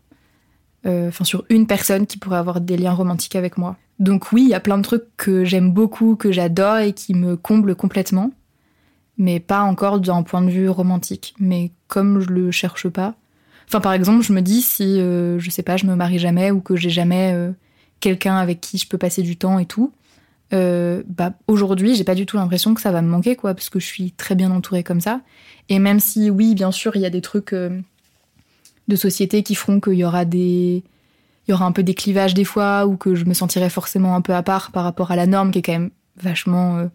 Euh, 0.87 1.09
Enfin, 1.09 1.25
sur 1.25 1.45
une 1.51 1.67
personne 1.67 2.07
qui 2.07 2.17
pourrait 2.19 2.39
avoir 2.39 2.61
des 2.61 2.77
liens 2.77 2.93
romantiques 2.93 3.37
avec 3.37 3.59
moi. 3.59 3.77
Donc 3.99 4.33
oui, 4.33 4.43
il 4.45 4.49
y 4.49 4.55
a 4.55 4.61
plein 4.61 4.79
de 4.79 4.83
trucs 4.83 5.05
que 5.17 5.45
j'aime 5.45 5.73
beaucoup, 5.73 6.15
que 6.15 6.31
j'adore 6.31 6.79
et 6.79 6.93
qui 6.93 7.15
me 7.15 7.37
comblent 7.37 7.75
complètement. 7.75 8.31
Mais 9.17 9.41
pas 9.41 9.63
encore 9.63 9.99
d'un 9.99 10.23
point 10.23 10.43
de 10.43 10.51
vue 10.51 10.69
romantique. 10.69 11.35
Mais 11.41 11.73
comme 11.89 12.21
je 12.21 12.29
le 12.29 12.53
cherche 12.53 12.89
pas. 12.89 13.17
Enfin, 13.67 13.81
par 13.81 13.93
exemple, 13.93 14.23
je 14.23 14.33
me 14.33 14.41
dis 14.41 14.63
si, 14.63 15.01
euh, 15.01 15.41
je 15.41 15.51
sais 15.51 15.65
pas, 15.65 15.77
je 15.77 15.87
me 15.87 15.97
marie 15.97 16.21
jamais 16.21 16.53
ou 16.53 16.61
que 16.61 16.77
j'ai 16.77 16.91
jamais 16.91 17.33
euh, 17.35 17.51
quelqu'un 18.01 18.37
avec 18.37 18.61
qui 18.61 18.79
je 18.79 18.89
peux 18.89 18.99
passer 18.99 19.23
du 19.23 19.37
temps 19.37 19.59
et 19.59 19.67
tout, 19.67 19.93
euh, 20.53 21.03
bah, 21.07 21.33
aujourd'hui, 21.47 21.95
j'ai 21.95 22.05
pas 22.05 22.15
du 22.15 22.27
tout 22.27 22.37
l'impression 22.37 22.75
que 22.75 22.81
ça 22.81 22.91
va 22.91 23.03
me 23.03 23.09
manquer, 23.09 23.37
quoi, 23.37 23.55
parce 23.55 23.69
que 23.69 23.81
je 23.81 23.87
suis 23.87 24.13
très 24.13 24.35
bien 24.35 24.51
entourée 24.51 24.83
comme 24.83 25.01
ça. 25.01 25.21
Et 25.69 25.79
même 25.79 26.01
si, 26.01 26.31
oui, 26.31 26.55
bien 26.55 26.73
sûr, 26.73 26.97
il 26.97 27.03
y 27.03 27.07
a 27.07 27.11
des 27.11 27.21
trucs 27.21 27.53
euh, 27.53 27.81
de 28.89 28.97
société 28.97 29.43
qui 29.43 29.55
feront 29.55 29.81
qu'il 29.81 29.95
y 29.95 30.05
aura 30.05 30.25
des. 30.25 30.83
Il 31.47 31.53
y 31.53 31.55
aura 31.55 31.65
un 31.65 31.73
peu 31.73 31.83
des 31.83 31.95
clivages 31.95 32.35
des 32.35 32.45
fois, 32.45 32.87
ou 32.87 32.97
que 32.97 33.15
je 33.15 33.25
me 33.25 33.33
sentirai 33.33 33.71
forcément 33.71 34.15
un 34.15 34.21
peu 34.21 34.35
à 34.35 34.43
part 34.43 34.71
par 34.71 34.85
rapport 34.85 35.11
à 35.11 35.17
la 35.17 35.27
norme 35.27 35.51
qui 35.51 35.61
est 35.61 35.63
quand 35.63 35.73
même 35.73 35.91
vachement 36.17 36.77
euh, 36.77 36.87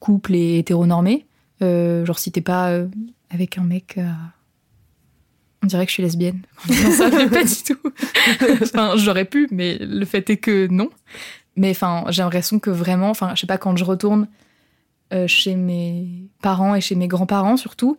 couple 0.00 0.34
et 0.34 0.58
hétéronormée. 0.58 1.24
Euh, 1.62 2.04
genre, 2.04 2.18
si 2.18 2.30
t'es 2.30 2.42
pas 2.42 2.78
avec 3.30 3.56
un 3.56 3.64
mec. 3.64 3.98
On 5.62 5.66
dirait 5.66 5.86
que 5.86 5.90
je 5.90 5.94
suis 5.94 6.02
lesbienne. 6.02 6.42
ça, 6.68 7.08
mais 7.08 7.28
pas 7.28 7.44
du 7.44 7.54
tout. 7.64 7.78
enfin, 8.62 8.96
j'aurais 8.96 9.24
pu, 9.24 9.48
mais 9.50 9.78
le 9.78 10.04
fait 10.04 10.28
est 10.28 10.36
que 10.36 10.66
non. 10.66 10.90
Mais 11.56 11.70
enfin, 11.70 12.04
j'ai 12.08 12.22
l'impression 12.22 12.58
que 12.58 12.70
vraiment, 12.70 13.10
enfin, 13.10 13.32
je 13.34 13.40
sais 13.40 13.46
pas, 13.46 13.58
quand 13.58 13.76
je 13.76 13.84
retourne 13.84 14.28
euh, 15.12 15.26
chez 15.26 15.54
mes 15.54 16.06
parents 16.40 16.74
et 16.74 16.80
chez 16.80 16.94
mes 16.94 17.08
grands-parents 17.08 17.56
surtout. 17.56 17.96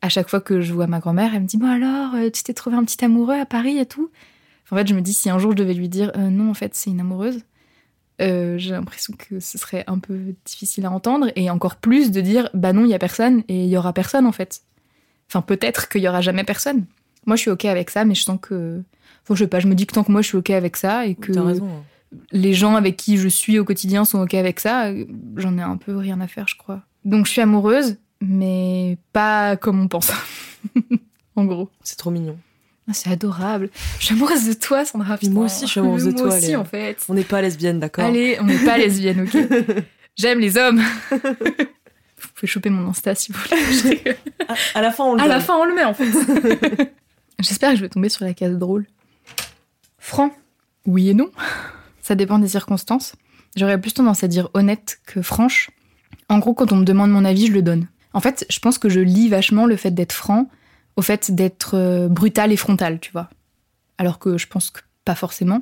À 0.00 0.08
chaque 0.08 0.28
fois 0.28 0.40
que 0.40 0.60
je 0.60 0.72
vois 0.72 0.86
ma 0.86 1.00
grand-mère, 1.00 1.32
elle 1.34 1.42
me 1.42 1.46
dit 1.46 1.56
Bon 1.56 1.66
alors, 1.70 2.14
euh, 2.14 2.30
tu 2.30 2.42
t'es 2.44 2.54
trouvé 2.54 2.76
un 2.76 2.84
petit 2.84 3.04
amoureux 3.04 3.38
à 3.38 3.46
Paris 3.46 3.78
et 3.78 3.86
tout? 3.86 4.10
En 4.70 4.76
fait, 4.76 4.86
je 4.86 4.94
me 4.94 5.00
dis 5.00 5.12
Si 5.12 5.28
un 5.30 5.38
jour 5.38 5.52
je 5.52 5.56
devais 5.56 5.74
lui 5.74 5.88
dire 5.88 6.12
euh, 6.16 6.28
Non, 6.30 6.50
en 6.50 6.54
fait, 6.54 6.74
c'est 6.74 6.90
une 6.90 7.00
amoureuse, 7.00 7.40
euh, 8.20 8.58
j'ai 8.58 8.70
l'impression 8.72 9.14
que 9.16 9.38
ce 9.40 9.58
serait 9.58 9.84
un 9.86 9.98
peu 9.98 10.34
difficile 10.44 10.86
à 10.86 10.90
entendre. 10.90 11.28
Et 11.36 11.50
encore 11.50 11.76
plus 11.76 12.10
de 12.10 12.20
dire 12.20 12.48
Bah 12.54 12.72
non, 12.72 12.84
il 12.84 12.90
y 12.90 12.94
a 12.94 12.98
personne 12.98 13.42
et 13.48 13.64
il 13.64 13.68
y 13.68 13.76
aura 13.76 13.92
personne 13.92 14.26
en 14.26 14.32
fait. 14.32 14.62
Enfin, 15.28 15.42
peut-être 15.42 15.88
qu'il 15.88 16.02
y 16.02 16.08
aura 16.08 16.20
jamais 16.20 16.44
personne. 16.44 16.84
Moi, 17.26 17.36
je 17.36 17.42
suis 17.42 17.50
OK 17.50 17.64
avec 17.64 17.90
ça, 17.90 18.04
mais 18.04 18.14
je 18.14 18.22
sens 18.22 18.38
que. 18.40 18.82
Enfin, 19.24 19.34
je 19.34 19.44
sais 19.44 19.48
pas, 19.48 19.60
je 19.60 19.66
me 19.66 19.74
dis 19.74 19.86
que 19.86 19.92
tant 19.94 20.04
que 20.04 20.10
moi 20.12 20.22
je 20.22 20.28
suis 20.28 20.38
OK 20.38 20.50
avec 20.50 20.76
ça 20.76 21.06
et 21.06 21.14
que 21.14 21.32
T'as 21.32 21.42
raison. 21.42 21.66
hein. 21.68 21.82
Les 22.32 22.54
gens 22.54 22.74
avec 22.74 22.96
qui 22.96 23.18
je 23.18 23.28
suis 23.28 23.58
au 23.58 23.64
quotidien 23.64 24.04
sont 24.04 24.20
OK 24.22 24.34
avec 24.34 24.60
ça, 24.60 24.90
j'en 25.36 25.58
ai 25.58 25.62
un 25.62 25.76
peu 25.76 25.96
rien 25.96 26.20
à 26.20 26.26
faire, 26.28 26.48
je 26.48 26.56
crois. 26.56 26.82
Donc 27.04 27.26
je 27.26 27.32
suis 27.32 27.40
amoureuse, 27.40 27.96
mais 28.20 28.98
pas 29.12 29.56
comme 29.56 29.80
on 29.80 29.88
pense. 29.88 30.12
en 31.36 31.44
gros. 31.44 31.70
C'est 31.82 31.96
trop 31.96 32.10
mignon. 32.10 32.38
Ah, 32.88 32.94
c'est 32.94 33.10
adorable. 33.10 33.68
Je 33.98 34.06
suis 34.06 34.14
amoureuse 34.14 34.46
de 34.46 34.54
toi, 34.54 34.84
Sandra. 34.84 35.18
Mais 35.22 35.28
moi 35.28 35.44
aussi, 35.44 35.66
je 35.66 35.70
suis 35.72 35.80
amoureuse 35.80 36.04
de 36.06 36.12
Moi 36.12 36.20
toi, 36.22 36.36
aussi, 36.36 36.48
Léa. 36.48 36.60
en 36.60 36.64
fait. 36.64 37.04
On 37.08 37.14
n'est 37.14 37.22
pas 37.24 37.42
lesbienne, 37.42 37.78
d'accord 37.80 38.04
Allez, 38.06 38.38
on 38.40 38.44
n'est 38.44 38.64
pas 38.64 38.78
lesbienne, 38.78 39.26
ok 39.28 39.36
J'aime 40.16 40.40
les 40.40 40.56
hommes. 40.56 40.82
Vous 41.10 42.28
pouvez 42.34 42.48
choper 42.48 42.70
mon 42.70 42.88
Insta 42.88 43.14
si 43.14 43.30
vous 43.30 43.38
voulez. 43.38 44.02
À, 44.48 44.54
à 44.78 44.82
la 44.82 44.90
fin, 44.90 45.04
on 45.04 45.14
le 45.14 45.20
À 45.20 45.28
la 45.28 45.38
fin, 45.38 45.54
on 45.56 45.64
le 45.64 45.74
met 45.74 45.84
en 45.84 45.94
fait. 45.94 46.06
J'espère 47.38 47.70
que 47.70 47.76
je 47.76 47.82
vais 47.82 47.88
tomber 47.88 48.08
sur 48.08 48.24
la 48.24 48.34
case 48.34 48.56
drôle. 48.56 48.86
Franc 49.98 50.32
Oui 50.86 51.10
et 51.10 51.14
non. 51.14 51.30
Ça 52.08 52.14
dépend 52.14 52.38
des 52.38 52.48
circonstances. 52.48 53.16
J'aurais 53.54 53.78
plus 53.78 53.92
tendance 53.92 54.24
à 54.24 54.28
dire 54.28 54.48
honnête 54.54 54.98
que 55.04 55.20
franche. 55.20 55.70
En 56.30 56.38
gros, 56.38 56.54
quand 56.54 56.72
on 56.72 56.76
me 56.76 56.84
demande 56.86 57.10
mon 57.10 57.22
avis, 57.22 57.48
je 57.48 57.52
le 57.52 57.60
donne. 57.60 57.86
En 58.14 58.20
fait, 58.20 58.46
je 58.48 58.60
pense 58.60 58.78
que 58.78 58.88
je 58.88 59.00
lis 59.00 59.28
vachement 59.28 59.66
le 59.66 59.76
fait 59.76 59.90
d'être 59.90 60.14
franc 60.14 60.48
au 60.96 61.02
fait 61.02 61.30
d'être 61.32 61.76
euh, 61.76 62.08
brutal 62.08 62.50
et 62.50 62.56
frontal, 62.56 62.98
tu 62.98 63.12
vois. 63.12 63.28
Alors 63.98 64.18
que 64.18 64.38
je 64.38 64.46
pense 64.46 64.70
que 64.70 64.80
pas 65.04 65.14
forcément. 65.14 65.60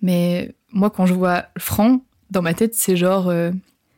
Mais 0.00 0.54
moi, 0.72 0.88
quand 0.88 1.04
je 1.04 1.12
vois 1.12 1.44
franc, 1.58 2.00
dans 2.30 2.40
ma 2.40 2.54
tête, 2.54 2.74
c'est 2.74 2.96
genre, 2.96 3.28
euh, 3.28 3.50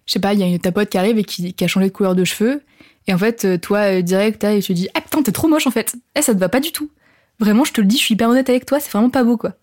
je 0.07 0.15
sais 0.15 0.19
pas, 0.19 0.35
il 0.35 0.41
y 0.41 0.43
a 0.43 0.47
une 0.47 0.59
ta 0.59 0.73
pote 0.73 0.89
qui 0.89 0.99
arrive 0.99 1.19
et 1.19 1.25
qui, 1.25 1.55
a 1.61 1.69
changé 1.69 1.87
de 1.87 1.93
couleur 1.93 2.17
de 2.17 2.25
cheveux. 2.25 2.65
Et 3.07 3.15
en 3.15 3.19
fait, 3.19 3.45
euh, 3.45 3.59
toi, 3.59 4.03
direct, 4.03 4.43
et 4.43 4.59
tu 4.59 4.75
dis, 4.75 4.89
ah 4.95 5.03
putain, 5.03 5.23
t'es 5.23 5.31
trop 5.31 5.47
moche 5.47 5.69
en 5.69 5.71
fait. 5.71 5.95
Eh, 6.17 6.23
ça 6.23 6.35
te 6.35 6.41
va 6.41 6.49
pas 6.49 6.59
du 6.59 6.73
tout. 6.73 6.91
Vraiment, 7.39 7.63
je 7.63 7.73
te 7.73 7.81
le 7.81 7.87
dis, 7.87 7.97
je 7.97 8.03
suis 8.03 8.15
hyper 8.15 8.29
honnête 8.29 8.51
avec 8.51 8.67
toi, 8.67 8.81
c'est 8.81 8.91
vraiment 8.91 9.11
pas 9.11 9.23
beau, 9.23 9.37
quoi. 9.37 9.55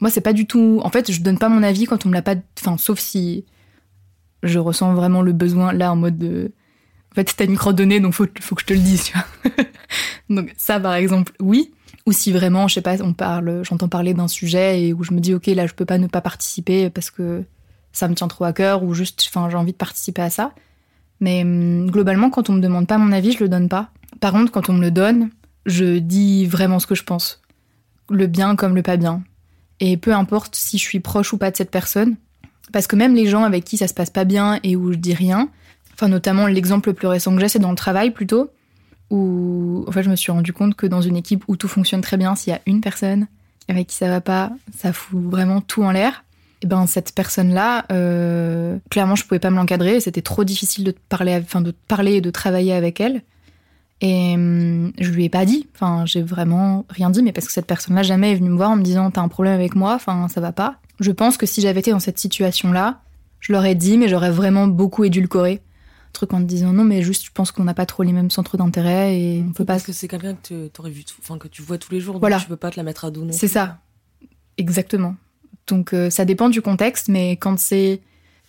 Moi, 0.00 0.10
c'est 0.10 0.20
pas 0.20 0.32
du 0.32 0.46
tout. 0.46 0.80
En 0.82 0.90
fait, 0.90 1.10
je 1.10 1.20
donne 1.22 1.38
pas 1.38 1.48
mon 1.48 1.62
avis 1.62 1.86
quand 1.86 2.06
on 2.06 2.08
me 2.08 2.14
l'a 2.14 2.22
pas. 2.22 2.34
Enfin, 2.58 2.76
sauf 2.76 2.98
si 2.98 3.44
je 4.42 4.58
ressens 4.58 4.94
vraiment 4.94 5.22
le 5.22 5.32
besoin, 5.32 5.72
là, 5.72 5.92
en 5.92 5.96
mode 5.96 6.18
de. 6.18 6.52
En 7.12 7.14
fait, 7.14 7.34
t'as 7.36 7.46
une 7.46 7.88
nez, 7.88 8.00
donc 8.00 8.12
faut, 8.12 8.26
faut 8.40 8.54
que 8.54 8.60
je 8.60 8.66
te 8.66 8.74
le 8.74 8.80
dise, 8.80 9.04
tu 9.04 9.12
vois. 9.14 9.64
donc, 10.30 10.54
ça, 10.56 10.78
par 10.78 10.94
exemple, 10.94 11.32
oui. 11.40 11.72
Ou 12.06 12.12
si 12.12 12.32
vraiment, 12.32 12.68
je 12.68 12.74
sais 12.74 12.82
pas, 12.82 13.02
on 13.02 13.12
parle, 13.12 13.62
j'entends 13.64 13.88
parler 13.88 14.14
d'un 14.14 14.28
sujet 14.28 14.82
et 14.82 14.92
où 14.94 15.02
je 15.02 15.12
me 15.12 15.20
dis, 15.20 15.34
ok, 15.34 15.46
là, 15.48 15.66
je 15.66 15.74
peux 15.74 15.84
pas 15.84 15.98
ne 15.98 16.06
pas 16.06 16.20
participer 16.20 16.88
parce 16.90 17.10
que 17.10 17.44
ça 17.92 18.08
me 18.08 18.14
tient 18.14 18.28
trop 18.28 18.44
à 18.44 18.52
cœur 18.52 18.82
ou 18.82 18.94
juste, 18.94 19.26
enfin, 19.28 19.50
j'ai 19.50 19.56
envie 19.56 19.72
de 19.72 19.76
participer 19.76 20.22
à 20.22 20.30
ça. 20.30 20.54
Mais 21.20 21.42
hum, 21.42 21.90
globalement, 21.90 22.30
quand 22.30 22.48
on 22.48 22.54
me 22.54 22.60
demande 22.60 22.86
pas 22.86 22.98
mon 22.98 23.12
avis, 23.12 23.32
je 23.32 23.40
le 23.40 23.48
donne 23.48 23.68
pas. 23.68 23.90
Par 24.20 24.32
contre, 24.32 24.52
quand 24.52 24.70
on 24.70 24.72
me 24.72 24.80
le 24.80 24.90
donne, 24.90 25.30
je 25.66 25.98
dis 25.98 26.46
vraiment 26.46 26.78
ce 26.78 26.86
que 26.86 26.94
je 26.94 27.04
pense. 27.04 27.42
Le 28.10 28.26
bien 28.26 28.56
comme 28.56 28.74
le 28.74 28.82
pas 28.82 28.96
bien. 28.96 29.22
Et 29.80 29.96
peu 29.96 30.12
importe 30.12 30.54
si 30.54 30.78
je 30.78 30.82
suis 30.82 31.00
proche 31.00 31.32
ou 31.32 31.38
pas 31.38 31.50
de 31.50 31.56
cette 31.56 31.70
personne. 31.70 32.16
Parce 32.72 32.86
que 32.86 32.96
même 32.96 33.14
les 33.14 33.26
gens 33.26 33.44
avec 33.44 33.64
qui 33.64 33.76
ça 33.76 33.88
se 33.88 33.94
passe 33.94 34.10
pas 34.10 34.24
bien 34.24 34.60
et 34.62 34.76
où 34.76 34.92
je 34.92 34.98
dis 34.98 35.14
rien, 35.14 35.48
enfin 35.94 36.08
notamment 36.08 36.46
l'exemple 36.46 36.90
le 36.90 36.94
plus 36.94 37.06
récent 37.06 37.34
que 37.34 37.40
j'ai, 37.40 37.48
c'est 37.48 37.58
dans 37.58 37.70
le 37.70 37.76
travail 37.76 38.10
plutôt, 38.10 38.50
où 39.10 39.84
en 39.88 40.02
je 40.02 40.10
me 40.10 40.16
suis 40.16 40.32
rendu 40.32 40.52
compte 40.52 40.74
que 40.74 40.86
dans 40.86 41.00
une 41.00 41.16
équipe 41.16 41.44
où 41.48 41.56
tout 41.56 41.68
fonctionne 41.68 42.02
très 42.02 42.16
bien, 42.16 42.34
s'il 42.34 42.52
y 42.52 42.56
a 42.56 42.60
une 42.66 42.80
personne 42.80 43.26
avec 43.68 43.88
qui 43.88 43.96
ça 43.96 44.08
va 44.08 44.20
pas, 44.20 44.50
ça 44.76 44.92
fout 44.92 45.20
vraiment 45.22 45.60
tout 45.60 45.82
en 45.82 45.90
l'air. 45.90 46.24
Et 46.62 46.66
ben 46.66 46.86
cette 46.86 47.14
personne-là, 47.14 47.84
euh, 47.92 48.78
clairement 48.90 49.14
je 49.14 49.24
pouvais 49.24 49.38
pas 49.38 49.50
me 49.50 49.56
l'encadrer, 49.56 50.00
c'était 50.00 50.22
trop 50.22 50.44
difficile 50.44 50.84
de 50.84 50.94
parler, 51.08 51.38
enfin 51.42 51.60
de 51.60 51.70
parler 51.70 52.14
et 52.14 52.20
de 52.20 52.30
travailler 52.30 52.72
avec 52.72 53.00
elle. 53.00 53.22
Et 54.00 54.34
hum, 54.34 54.92
je 54.98 55.10
lui 55.10 55.24
ai 55.24 55.28
pas 55.28 55.44
dit, 55.44 55.66
enfin 55.74 56.04
j'ai 56.06 56.22
vraiment 56.22 56.86
rien 56.88 57.10
dit, 57.10 57.22
mais 57.22 57.32
parce 57.32 57.46
que 57.46 57.52
cette 57.52 57.66
personne-là 57.66 58.02
jamais 58.04 58.32
est 58.32 58.36
venue 58.36 58.50
me 58.50 58.56
voir 58.56 58.70
en 58.70 58.76
me 58.76 58.82
disant 58.82 59.10
t'as 59.10 59.22
un 59.22 59.28
problème 59.28 59.54
avec 59.54 59.74
moi, 59.74 59.94
enfin 59.94 60.28
ça 60.28 60.40
va 60.40 60.52
pas. 60.52 60.76
Je 61.00 61.10
pense 61.10 61.36
que 61.36 61.46
si 61.46 61.60
j'avais 61.60 61.80
été 61.80 61.90
dans 61.90 61.98
cette 62.00 62.18
situation-là, 62.18 63.00
je 63.40 63.52
l'aurais 63.52 63.74
dit, 63.74 63.98
mais 63.98 64.08
j'aurais 64.08 64.30
vraiment 64.30 64.66
beaucoup 64.68 65.02
édulcoré. 65.04 65.60
Un 66.08 66.12
truc 66.12 66.32
en 66.32 66.38
te 66.38 66.44
disant 66.44 66.72
non 66.72 66.84
mais 66.84 67.02
juste 67.02 67.24
je 67.26 67.30
pense 67.32 67.50
qu'on 67.50 67.64
n'a 67.64 67.74
pas 67.74 67.86
trop 67.86 68.02
les 68.04 68.12
mêmes 68.12 68.30
centres 68.30 68.56
d'intérêt 68.56 69.18
et 69.20 69.44
on 69.46 69.52
peut 69.52 69.64
pas 69.64 69.74
Parce 69.74 69.84
que 69.84 69.92
c'est 69.92 70.08
quelqu'un 70.08 70.34
que 70.34 70.46
tu- 70.64 70.70
t'aurais 70.70 70.90
vu, 70.90 71.02
enfin 71.20 71.36
que 71.38 71.48
tu 71.48 71.62
vois 71.62 71.76
tous 71.78 71.92
les 71.92 72.00
jours, 72.00 72.14
donc 72.14 72.20
Voilà. 72.22 72.38
tu 72.38 72.46
peux 72.46 72.56
pas 72.56 72.70
te 72.70 72.76
la 72.76 72.82
mettre 72.84 73.04
à 73.04 73.10
dos 73.10 73.26
C'est 73.32 73.48
ça. 73.48 73.78
Exactement. 74.56 75.16
Donc 75.66 75.92
euh, 75.92 76.08
ça 76.10 76.24
dépend 76.24 76.48
du 76.48 76.62
contexte, 76.62 77.08
mais 77.08 77.32
quand 77.32 77.58
c'est... 77.58 78.00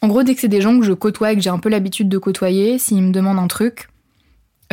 En 0.02 0.08
gros, 0.08 0.24
dès 0.24 0.34
que 0.34 0.40
c'est 0.42 0.48
des 0.48 0.62
gens 0.62 0.80
que 0.80 0.86
je 0.86 0.94
côtoie 0.94 1.34
et 1.34 1.36
que 1.36 1.42
j'ai 1.42 1.50
un 1.50 1.60
peu 1.60 1.68
l'habitude 1.70 2.08
de 2.08 2.18
côtoyer, 2.18 2.80
s'ils 2.80 3.02
me 3.04 3.12
demandent 3.12 3.38
un 3.40 3.48
truc, 3.48 3.89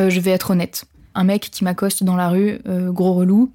euh, 0.00 0.10
je 0.10 0.20
vais 0.20 0.30
être 0.30 0.50
honnête. 0.50 0.84
Un 1.14 1.24
mec 1.24 1.48
qui 1.50 1.64
m'accoste 1.64 2.04
dans 2.04 2.16
la 2.16 2.28
rue, 2.28 2.60
euh, 2.68 2.90
gros 2.92 3.14
relou, 3.14 3.52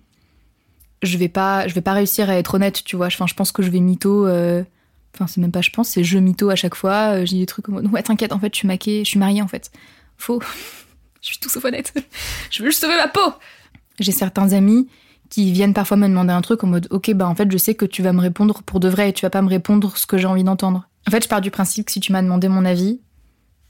je 1.03 1.17
vais 1.17 1.29
pas, 1.29 1.67
je 1.67 1.73
vais 1.73 1.81
pas 1.81 1.93
réussir 1.93 2.29
à 2.29 2.35
être 2.35 2.55
honnête, 2.55 2.83
tu 2.83 2.95
vois. 2.95 3.07
Enfin, 3.07 3.27
je 3.27 3.33
pense 3.33 3.51
que 3.51 3.63
je 3.63 3.69
vais 3.69 3.79
mytho. 3.79 4.25
euh, 4.27 4.63
Enfin, 5.13 5.27
c'est 5.27 5.41
même 5.41 5.51
pas 5.51 5.61
je 5.61 5.71
pense, 5.71 5.89
c'est 5.89 6.05
je 6.05 6.17
mytho 6.19 6.49
à 6.49 6.55
chaque 6.55 6.73
fois. 6.75 7.15
Euh, 7.17 7.25
J'ai 7.25 7.37
des 7.37 7.45
trucs 7.45 7.65
comme 7.65 7.75
ouais, 7.91 8.01
t'inquiète, 8.03 8.31
en 8.31 8.39
fait, 8.39 8.53
je 8.53 8.59
suis 8.59 8.67
maquée, 8.67 9.03
je 9.03 9.09
suis 9.09 9.19
mariée 9.19 9.41
en 9.41 9.47
fait. 9.47 9.69
Faux. 10.17 10.41
je 11.21 11.27
suis 11.27 11.37
tout 11.39 11.49
sauf 11.49 11.65
honnête. 11.65 11.93
je 12.49 12.63
veux 12.63 12.69
juste 12.69 12.81
sauver 12.81 12.95
ma 12.95 13.07
peau. 13.09 13.33
J'ai 13.99 14.13
certains 14.13 14.53
amis 14.53 14.87
qui 15.29 15.51
viennent 15.51 15.73
parfois 15.73 15.97
me 15.97 16.07
demander 16.07 16.31
un 16.33 16.41
truc 16.41 16.63
en 16.63 16.67
mode 16.67 16.87
ok 16.91 17.13
bah 17.13 17.25
en 17.27 17.35
fait 17.35 17.49
je 17.51 17.57
sais 17.57 17.73
que 17.75 17.85
tu 17.85 18.01
vas 18.01 18.11
me 18.11 18.19
répondre 18.19 18.63
pour 18.63 18.79
de 18.81 18.89
vrai 18.89 19.09
et 19.09 19.13
tu 19.13 19.25
vas 19.25 19.29
pas 19.29 19.41
me 19.41 19.47
répondre 19.47 19.95
ce 19.95 20.05
que 20.05 20.17
j'ai 20.17 20.25
envie 20.27 20.43
d'entendre. 20.43 20.87
En 21.07 21.11
fait 21.11 21.23
je 21.23 21.29
pars 21.29 21.39
du 21.39 21.51
principe 21.51 21.85
que 21.85 21.91
si 21.93 21.99
tu 22.01 22.11
m'as 22.11 22.21
demandé 22.21 22.47
mon 22.49 22.65
avis, 22.65 22.99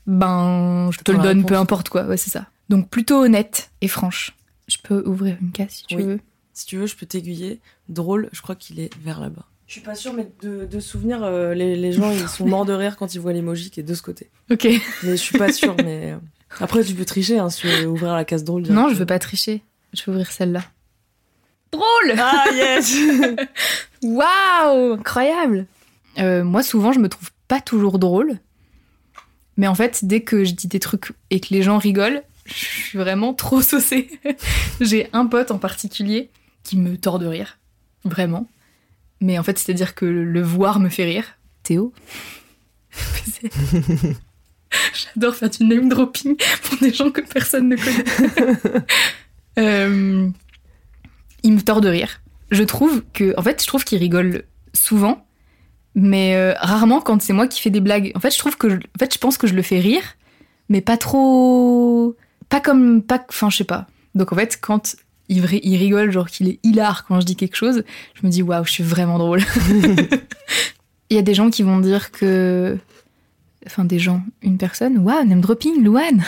ben 0.07 0.89
je 0.91 0.97
te 0.99 1.11
le 1.11 1.17
donne 1.19 1.37
réponse. 1.39 1.49
peu 1.49 1.57
importe 1.57 1.89
quoi, 1.89 2.03
ouais 2.05 2.17
c'est 2.17 2.31
ça. 2.31 2.47
Donc 2.71 2.89
plutôt 2.89 3.21
honnête 3.23 3.69
et 3.81 3.87
franche. 3.87 4.35
Je 4.67 4.77
peux 4.81 5.03
ouvrir 5.07 5.37
une 5.41 5.51
case 5.51 5.69
si 5.71 5.85
tu 5.85 5.95
Oui. 5.97 6.03
veux. 6.03 6.19
Si 6.53 6.65
tu 6.65 6.77
veux, 6.77 6.87
je 6.87 6.95
peux 6.95 7.05
t'aiguiller. 7.05 7.59
Drôle, 7.89 8.29
je 8.31 8.41
crois 8.41 8.55
qu'il 8.55 8.79
est 8.79 8.89
vers 9.03 9.19
là-bas. 9.19 9.45
Je 9.67 9.73
suis 9.73 9.81
pas 9.81 9.95
sûre, 9.95 10.13
mais 10.13 10.29
de, 10.41 10.65
de 10.65 10.79
souvenir, 10.79 11.23
euh, 11.23 11.53
les, 11.53 11.75
les 11.75 11.91
gens 11.93 12.11
ils 12.11 12.27
sont 12.27 12.45
morts 12.47 12.65
de 12.65 12.73
rire 12.73 12.97
quand 12.97 13.13
ils 13.13 13.19
voient 13.21 13.31
l'emoji 13.33 13.69
qui 13.71 13.79
est 13.79 13.83
de 13.83 13.93
ce 13.93 14.01
côté. 14.01 14.29
Ok. 14.49 14.63
Mais 14.65 15.11
je 15.11 15.15
suis 15.15 15.37
pas 15.37 15.51
sûre, 15.51 15.75
mais. 15.77 16.11
euh, 16.13 16.17
Après, 16.59 16.83
tu 16.83 16.93
peux 16.93 17.05
tricher 17.05 17.39
hein, 17.39 17.49
si 17.49 17.61
tu 17.61 17.67
veux 17.67 17.87
ouvrir 17.87 18.13
la 18.13 18.25
case 18.25 18.43
drôle. 18.43 18.63
Non 18.63 18.89
je 18.89 18.95
veux 18.95 19.05
pas 19.05 19.19
tricher. 19.19 19.61
Je 19.93 20.03
vais 20.03 20.11
ouvrir 20.11 20.31
celle-là. 20.31 20.63
Drôle 21.71 22.15
Ah 22.17 22.45
yes 22.53 22.97
Waouh 24.03 24.93
Incroyable 24.93 25.67
Euh, 26.19 26.43
Moi, 26.43 26.63
souvent, 26.63 26.91
je 26.91 26.99
me 26.99 27.07
trouve 27.09 27.31
pas 27.47 27.61
toujours 27.61 27.99
drôle. 27.99 28.39
Mais 29.57 29.67
en 29.67 29.75
fait, 29.75 30.03
dès 30.05 30.21
que 30.21 30.43
je 30.43 30.53
dis 30.53 30.67
des 30.67 30.79
trucs 30.79 31.11
et 31.29 31.39
que 31.39 31.47
les 31.53 31.61
gens 31.63 31.77
rigolent, 31.77 32.23
je 32.55 32.65
suis 32.65 32.97
vraiment 32.97 33.33
trop 33.33 33.61
saucée. 33.61 34.09
J'ai 34.81 35.09
un 35.13 35.25
pote 35.25 35.51
en 35.51 35.57
particulier 35.57 36.29
qui 36.63 36.77
me 36.77 36.97
tord 36.97 37.19
de 37.19 37.27
rire. 37.27 37.57
Vraiment. 38.03 38.47
Mais 39.19 39.37
en 39.37 39.43
fait, 39.43 39.57
c'est-à-dire 39.59 39.93
que 39.95 40.05
le 40.05 40.41
voir 40.41 40.79
me 40.79 40.89
fait 40.89 41.05
rire. 41.05 41.25
Théo 41.63 41.93
J'adore 44.93 45.35
faire 45.35 45.49
du 45.49 45.65
name 45.65 45.89
dropping 45.89 46.35
pour 46.63 46.77
des 46.79 46.93
gens 46.93 47.11
que 47.11 47.21
personne 47.21 47.69
ne 47.69 47.75
connaît. 47.75 48.83
Euh, 49.59 50.29
il 51.43 51.51
me 51.53 51.59
tord 51.61 51.81
de 51.81 51.89
rire 51.89 52.21
je 52.51 52.63
trouve 52.63 53.03
que, 53.13 53.33
en 53.37 53.41
fait, 53.43 53.61
je 53.61 53.67
trouve 53.67 53.83
qu'il 53.83 53.97
rigole 53.99 54.43
souvent, 54.73 55.25
mais 55.93 56.35
euh, 56.35 56.53
rarement 56.59 57.01
quand 57.01 57.21
c'est 57.21 57.33
moi 57.33 57.47
qui 57.47 57.59
fais 57.61 57.69
des 57.69 57.79
blagues. 57.81 58.11
En 58.15 58.19
fait, 58.21 58.31
je 58.31 58.37
trouve 58.39 58.55
que, 58.57 58.69
je- 58.69 58.75
en 58.75 58.99
fait, 58.99 59.13
je 59.13 59.19
pense 59.19 59.37
que 59.37 59.47
je 59.47 59.53
le 59.53 59.61
fais 59.61 59.79
rire, 59.79 60.03
mais 60.69 60.79
pas 60.81 60.95
trop, 60.97 62.15
pas 62.51 62.59
comme, 62.59 63.01
pas, 63.01 63.23
enfin, 63.29 63.49
je 63.49 63.57
sais 63.57 63.63
pas. 63.63 63.87
Donc 64.13 64.33
en 64.33 64.35
fait, 64.35 64.59
quand 64.61 64.97
il, 65.29 65.43
il 65.63 65.77
rigole, 65.77 66.11
genre 66.11 66.29
qu'il 66.29 66.49
est 66.49 66.59
hilar 66.63 67.05
quand 67.07 67.19
je 67.21 67.25
dis 67.25 67.37
quelque 67.37 67.55
chose, 67.55 67.83
je 68.13 68.27
me 68.27 68.31
dis 68.31 68.43
waouh, 68.43 68.65
je 68.65 68.71
suis 68.71 68.83
vraiment 68.83 69.17
drôle. 69.17 69.41
Il 71.09 71.15
y 71.15 71.17
a 71.17 71.21
des 71.23 71.33
gens 71.33 71.49
qui 71.49 71.63
vont 71.63 71.79
dire 71.79 72.11
que, 72.11 72.77
enfin, 73.65 73.85
des 73.85 73.99
gens, 73.99 74.21
une 74.41 74.57
personne, 74.57 74.97
waouh, 74.99 75.25
name 75.25 75.39
dropping, 75.39 75.81
Louane, 75.81 76.23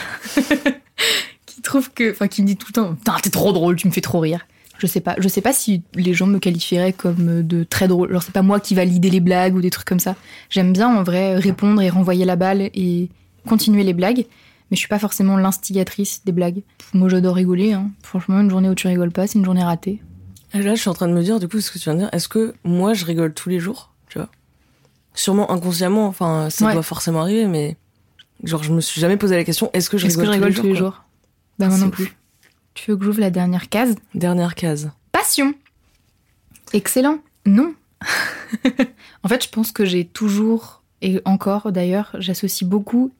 qui 1.45 1.61
trouve 1.61 1.91
que, 1.91 2.11
enfin, 2.11 2.27
qui 2.27 2.41
me 2.41 2.47
dit 2.47 2.55
tout 2.55 2.67
le 2.69 2.73
temps, 2.73 2.95
putain, 2.95 3.15
t'es 3.21 3.29
trop 3.29 3.51
drôle, 3.51 3.75
tu 3.75 3.87
me 3.87 3.93
fais 3.93 4.01
trop 4.01 4.19
rire. 4.19 4.45
Je 4.79 4.87
sais 4.87 5.01
pas, 5.01 5.15
je 5.19 5.27
sais 5.27 5.41
pas 5.41 5.53
si 5.53 5.83
les 5.93 6.13
gens 6.13 6.27
me 6.27 6.39
qualifieraient 6.39 6.93
comme 6.93 7.45
de 7.45 7.63
très 7.63 7.87
drôle. 7.87 8.11
Genre 8.11 8.23
c'est 8.23 8.33
pas 8.33 8.41
moi 8.41 8.59
qui 8.59 8.75
valide 8.75 9.05
les 9.05 9.19
blagues 9.19 9.55
ou 9.55 9.61
des 9.61 9.69
trucs 9.69 9.87
comme 9.87 9.99
ça. 9.99 10.15
J'aime 10.49 10.73
bien 10.73 10.89
en 10.89 11.03
vrai 11.03 11.35
répondre 11.35 11.81
et 11.81 11.89
renvoyer 11.89 12.25
la 12.25 12.35
balle 12.35 12.69
et 12.73 13.09
continuer 13.47 13.83
les 13.83 13.93
blagues, 13.93 14.25
mais 14.73 14.75
je 14.75 14.79
suis 14.79 14.87
pas 14.87 14.97
forcément 14.97 15.37
l'instigatrice 15.37 16.23
des 16.25 16.31
blagues. 16.31 16.63
Moi 16.95 17.07
j'adore 17.07 17.35
rigoler. 17.35 17.73
Hein. 17.73 17.91
Franchement, 18.01 18.39
une 18.41 18.49
journée 18.49 18.69
où 18.69 18.73
tu 18.73 18.87
rigoles 18.87 19.11
pas, 19.11 19.27
c'est 19.27 19.37
une 19.37 19.45
journée 19.45 19.63
ratée. 19.63 20.01
Et 20.55 20.63
Là, 20.63 20.73
je 20.73 20.79
suis 20.81 20.89
en 20.89 20.95
train 20.95 21.07
de 21.07 21.13
me 21.13 21.21
dire, 21.21 21.39
du 21.39 21.47
coup, 21.47 21.61
ce 21.61 21.69
que 21.69 21.77
tu 21.77 21.83
viens 21.83 21.93
de 21.93 21.99
dire, 21.99 22.09
est-ce 22.11 22.27
que 22.27 22.55
moi, 22.63 22.95
je 22.95 23.05
rigole 23.05 23.35
tous 23.35 23.49
les 23.49 23.59
jours, 23.59 23.91
tu 24.09 24.17
vois? 24.17 24.29
Sûrement 25.13 25.51
inconsciemment, 25.51 26.07
enfin, 26.07 26.49
ça 26.49 26.65
Ouais. 26.65 26.73
doit 26.73 26.81
forcément 26.81 27.21
arriver, 27.21 27.45
mais 27.45 27.77
Genre, 28.43 28.63
je 28.63 28.73
me 28.73 28.81
suis 28.81 28.99
jamais 28.99 29.15
posé 29.15 29.35
la 29.35 29.43
question 29.43 29.69
est-ce 29.73 29.91
que 29.91 29.99
je 29.99 30.07
Est-ce 30.07 30.17
que 30.17 30.21
rigole, 30.21 30.35
je 30.35 30.45
rigole 30.47 30.53
tous 30.55 30.63
les 30.63 30.69
quoi 30.71 30.79
jours? 30.79 31.03
Bah, 31.59 31.67
moi 31.67 31.75
C'est 31.77 31.81
non 31.83 31.89
ouf. 31.89 31.93
plus. 31.93 32.17
Tu 32.73 32.89
veux 32.89 32.97
que 32.97 33.05
j'ouvre 33.05 33.19
la 33.19 33.29
dernière 33.29 33.69
case? 33.69 33.93
Dernière 34.15 34.55
case. 34.55 34.89
Passion. 35.11 35.53
Excellent. 36.73 37.19
Non. 37.45 37.73
en 39.23 39.27
fait, 39.29 39.43
je 39.43 39.49
pense 39.49 39.71
que 39.71 39.85
j'ai 39.85 40.05
toujours, 40.05 40.81
et 41.03 41.21
encore 41.25 41.71
d'ailleurs, 41.71 42.09
j'associe 42.17 42.67
beaucoup 42.67 43.11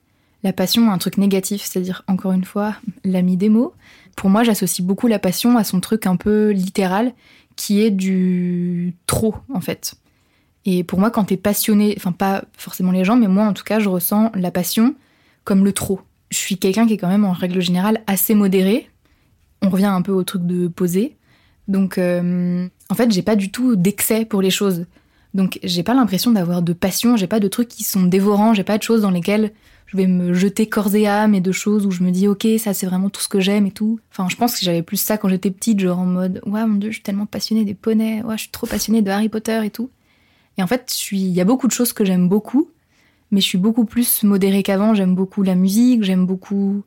la 0.44 0.52
passion 0.52 0.92
un 0.92 0.98
truc 0.98 1.16
négatif, 1.16 1.62
c'est-à-dire, 1.64 2.04
encore 2.06 2.32
une 2.32 2.44
fois, 2.44 2.76
l'ami 3.02 3.36
des 3.36 3.48
mots. 3.48 3.72
Pour 4.14 4.30
moi, 4.30 4.44
j'associe 4.44 4.86
beaucoup 4.86 5.08
la 5.08 5.18
passion 5.18 5.56
à 5.56 5.64
son 5.64 5.80
truc 5.80 6.06
un 6.06 6.16
peu 6.16 6.50
littéral, 6.50 7.14
qui 7.56 7.80
est 7.80 7.90
du 7.90 8.94
trop, 9.06 9.34
en 9.52 9.60
fait. 9.60 9.94
Et 10.66 10.84
pour 10.84 11.00
moi, 11.00 11.10
quand 11.10 11.24
t'es 11.24 11.38
passionné, 11.38 11.94
enfin, 11.96 12.12
pas 12.12 12.44
forcément 12.56 12.92
les 12.92 13.04
gens, 13.04 13.16
mais 13.16 13.26
moi, 13.26 13.46
en 13.46 13.54
tout 13.54 13.64
cas, 13.64 13.80
je 13.80 13.88
ressens 13.88 14.30
la 14.34 14.50
passion 14.50 14.94
comme 15.44 15.64
le 15.64 15.72
trop. 15.72 16.00
Je 16.30 16.36
suis 16.36 16.58
quelqu'un 16.58 16.86
qui 16.86 16.94
est 16.94 16.98
quand 16.98 17.08
même, 17.08 17.24
en 17.24 17.32
règle 17.32 17.60
générale, 17.60 18.02
assez 18.06 18.34
modéré. 18.34 18.88
On 19.62 19.70
revient 19.70 19.86
un 19.86 20.02
peu 20.02 20.12
au 20.12 20.24
truc 20.24 20.46
de 20.46 20.68
poser. 20.68 21.16
Donc, 21.68 21.96
euh, 21.96 22.68
en 22.90 22.94
fait, 22.94 23.10
j'ai 23.10 23.22
pas 23.22 23.36
du 23.36 23.50
tout 23.50 23.76
d'excès 23.76 24.26
pour 24.26 24.42
les 24.42 24.50
choses. 24.50 24.84
Donc, 25.32 25.58
j'ai 25.62 25.82
pas 25.82 25.94
l'impression 25.94 26.32
d'avoir 26.32 26.60
de 26.60 26.72
passion, 26.74 27.16
j'ai 27.16 27.26
pas 27.26 27.40
de 27.40 27.48
trucs 27.48 27.68
qui 27.68 27.82
sont 27.82 28.04
dévorants, 28.04 28.54
j'ai 28.54 28.62
pas 28.62 28.78
de 28.78 28.82
choses 28.82 29.02
dans 29.02 29.10
lesquelles 29.10 29.52
je 29.94 29.98
vais 29.98 30.08
me 30.08 30.34
jeter 30.34 30.68
corps 30.68 30.94
et 30.96 31.06
âme 31.06 31.34
et 31.34 31.40
de 31.40 31.52
choses 31.52 31.86
où 31.86 31.92
je 31.92 32.02
me 32.02 32.10
dis, 32.10 32.26
ok, 32.26 32.46
ça 32.58 32.74
c'est 32.74 32.86
vraiment 32.86 33.10
tout 33.10 33.20
ce 33.20 33.28
que 33.28 33.38
j'aime 33.38 33.64
et 33.66 33.70
tout. 33.70 34.00
Enfin, 34.10 34.28
je 34.28 34.34
pense 34.36 34.58
que 34.58 34.64
j'avais 34.64 34.82
plus 34.82 34.96
ça 34.96 35.16
quand 35.16 35.28
j'étais 35.28 35.52
petite, 35.52 35.78
genre 35.78 36.00
en 36.00 36.06
mode, 36.06 36.40
ouais, 36.46 36.66
mon 36.66 36.78
dieu, 36.78 36.90
je 36.90 36.94
suis 36.94 37.02
tellement 37.02 37.26
passionnée 37.26 37.64
des 37.64 37.74
poneys, 37.74 38.22
ouais, 38.22 38.36
je 38.36 38.42
suis 38.42 38.50
trop 38.50 38.66
passionnée 38.66 39.02
de 39.02 39.10
Harry 39.10 39.28
Potter 39.28 39.64
et 39.64 39.70
tout. 39.70 39.90
Et 40.58 40.62
en 40.62 40.66
fait, 40.66 40.86
je 40.88 40.96
suis, 40.96 41.20
il 41.20 41.32
y 41.32 41.40
a 41.40 41.44
beaucoup 41.44 41.68
de 41.68 41.72
choses 41.72 41.92
que 41.92 42.04
j'aime 42.04 42.28
beaucoup, 42.28 42.70
mais 43.30 43.40
je 43.40 43.46
suis 43.46 43.58
beaucoup 43.58 43.84
plus 43.84 44.24
modérée 44.24 44.62
qu'avant. 44.62 44.94
J'aime 44.94 45.14
beaucoup 45.14 45.42
la 45.42 45.54
musique, 45.54 46.02
j'aime 46.02 46.26
beaucoup 46.26 46.82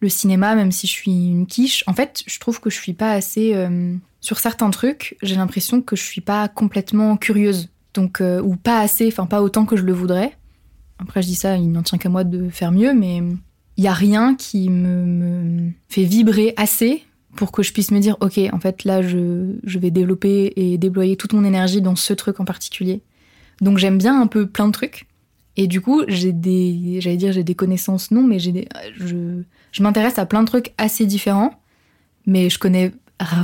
le 0.00 0.08
cinéma, 0.08 0.54
même 0.54 0.72
si 0.72 0.86
je 0.86 0.92
suis 0.92 1.28
une 1.28 1.46
quiche. 1.46 1.84
En 1.86 1.94
fait, 1.94 2.22
je 2.26 2.38
trouve 2.38 2.60
que 2.60 2.70
je 2.70 2.76
suis 2.76 2.92
pas 2.92 3.12
assez. 3.12 3.54
euh, 3.54 3.94
sur 4.20 4.38
certains 4.38 4.70
trucs, 4.70 5.16
j'ai 5.22 5.36
l'impression 5.36 5.80
que 5.80 5.94
je 5.94 6.02
suis 6.02 6.20
pas 6.20 6.48
complètement 6.48 7.16
curieuse. 7.16 7.68
Donc, 7.94 8.20
euh, 8.20 8.40
ou 8.42 8.56
pas 8.56 8.80
assez, 8.80 9.06
enfin, 9.08 9.26
pas 9.26 9.42
autant 9.42 9.64
que 9.64 9.76
je 9.76 9.82
le 9.82 9.92
voudrais. 9.92 10.36
Après, 10.98 11.22
je 11.22 11.28
dis 11.28 11.34
ça, 11.34 11.56
il 11.56 11.70
n'en 11.70 11.82
tient 11.82 11.98
qu'à 11.98 12.08
moi 12.08 12.24
de 12.24 12.48
faire 12.48 12.72
mieux, 12.72 12.92
mais 12.92 13.22
il 13.76 13.84
y 13.84 13.88
a 13.88 13.92
rien 13.92 14.34
qui 14.34 14.68
me, 14.68 15.70
fait 15.88 16.04
vibrer 16.04 16.52
assez 16.56 17.04
pour 17.36 17.52
que 17.52 17.62
je 17.62 17.72
puisse 17.72 17.92
me 17.92 18.00
dire, 18.00 18.16
ok, 18.20 18.40
en 18.52 18.58
fait, 18.58 18.82
là, 18.82 19.00
je, 19.00 19.56
vais 19.64 19.92
développer 19.92 20.52
et 20.56 20.76
déployer 20.78 21.16
toute 21.16 21.32
mon 21.32 21.44
énergie 21.44 21.80
dans 21.80 21.94
ce 21.94 22.12
truc 22.12 22.40
en 22.40 22.44
particulier. 22.44 23.02
Donc, 23.60 23.78
j'aime 23.78 23.96
bien 23.96 24.20
un 24.20 24.26
peu 24.26 24.46
plein 24.46 24.66
de 24.66 24.72
trucs. 24.72 25.06
Et 25.56 25.68
du 25.68 25.80
coup, 25.80 26.02
j'ai 26.08 26.32
des, 26.32 27.00
j'allais 27.00 27.16
dire, 27.16 27.32
j'ai 27.32 27.44
des 27.44 27.54
connaissances, 27.54 28.10
non, 28.10 28.22
mais 28.22 28.40
j'ai 28.40 28.50
des, 28.50 28.68
je, 28.96 29.42
m'intéresse 29.80 30.18
à 30.18 30.26
plein 30.26 30.42
de 30.42 30.48
trucs 30.48 30.72
assez 30.78 31.06
différents, 31.06 31.60
mais 32.26 32.50
je 32.50 32.58
connais 32.58 32.92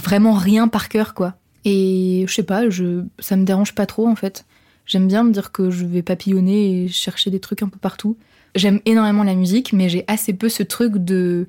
vraiment 0.02 0.32
rien 0.32 0.66
par 0.66 0.88
cœur, 0.88 1.14
quoi. 1.14 1.34
Et 1.64 2.24
je 2.26 2.34
sais 2.34 2.42
pas, 2.42 2.68
je, 2.68 3.04
ça 3.20 3.36
me 3.36 3.44
dérange 3.44 3.74
pas 3.74 3.86
trop, 3.86 4.08
en 4.08 4.16
fait. 4.16 4.44
J'aime 4.86 5.08
bien 5.08 5.24
me 5.24 5.32
dire 5.32 5.52
que 5.52 5.70
je 5.70 5.86
vais 5.86 6.02
papillonner 6.02 6.84
et 6.84 6.88
chercher 6.88 7.30
des 7.30 7.40
trucs 7.40 7.62
un 7.62 7.68
peu 7.68 7.78
partout. 7.78 8.16
J'aime 8.54 8.80
énormément 8.84 9.24
la 9.24 9.34
musique, 9.34 9.72
mais 9.72 9.88
j'ai 9.88 10.04
assez 10.06 10.32
peu 10.34 10.48
ce 10.48 10.62
truc 10.62 10.96
de 10.98 11.48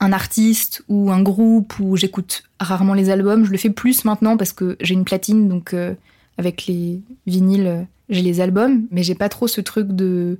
un 0.00 0.12
artiste 0.12 0.82
ou 0.88 1.10
un 1.10 1.22
groupe 1.22 1.78
où 1.78 1.96
j'écoute 1.96 2.44
rarement 2.58 2.94
les 2.94 3.10
albums. 3.10 3.44
Je 3.44 3.50
le 3.50 3.58
fais 3.58 3.70
plus 3.70 4.04
maintenant 4.04 4.36
parce 4.36 4.52
que 4.52 4.76
j'ai 4.80 4.94
une 4.94 5.04
platine, 5.04 5.48
donc 5.48 5.72
euh, 5.72 5.94
avec 6.38 6.66
les 6.66 7.00
vinyles, 7.26 7.86
j'ai 8.08 8.22
les 8.22 8.40
albums, 8.40 8.86
mais 8.90 9.02
j'ai 9.02 9.14
pas 9.14 9.28
trop 9.28 9.46
ce 9.46 9.60
truc 9.60 9.88
de 9.88 10.38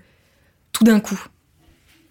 tout 0.73 0.85
d'un 0.85 1.01
coup. 1.01 1.23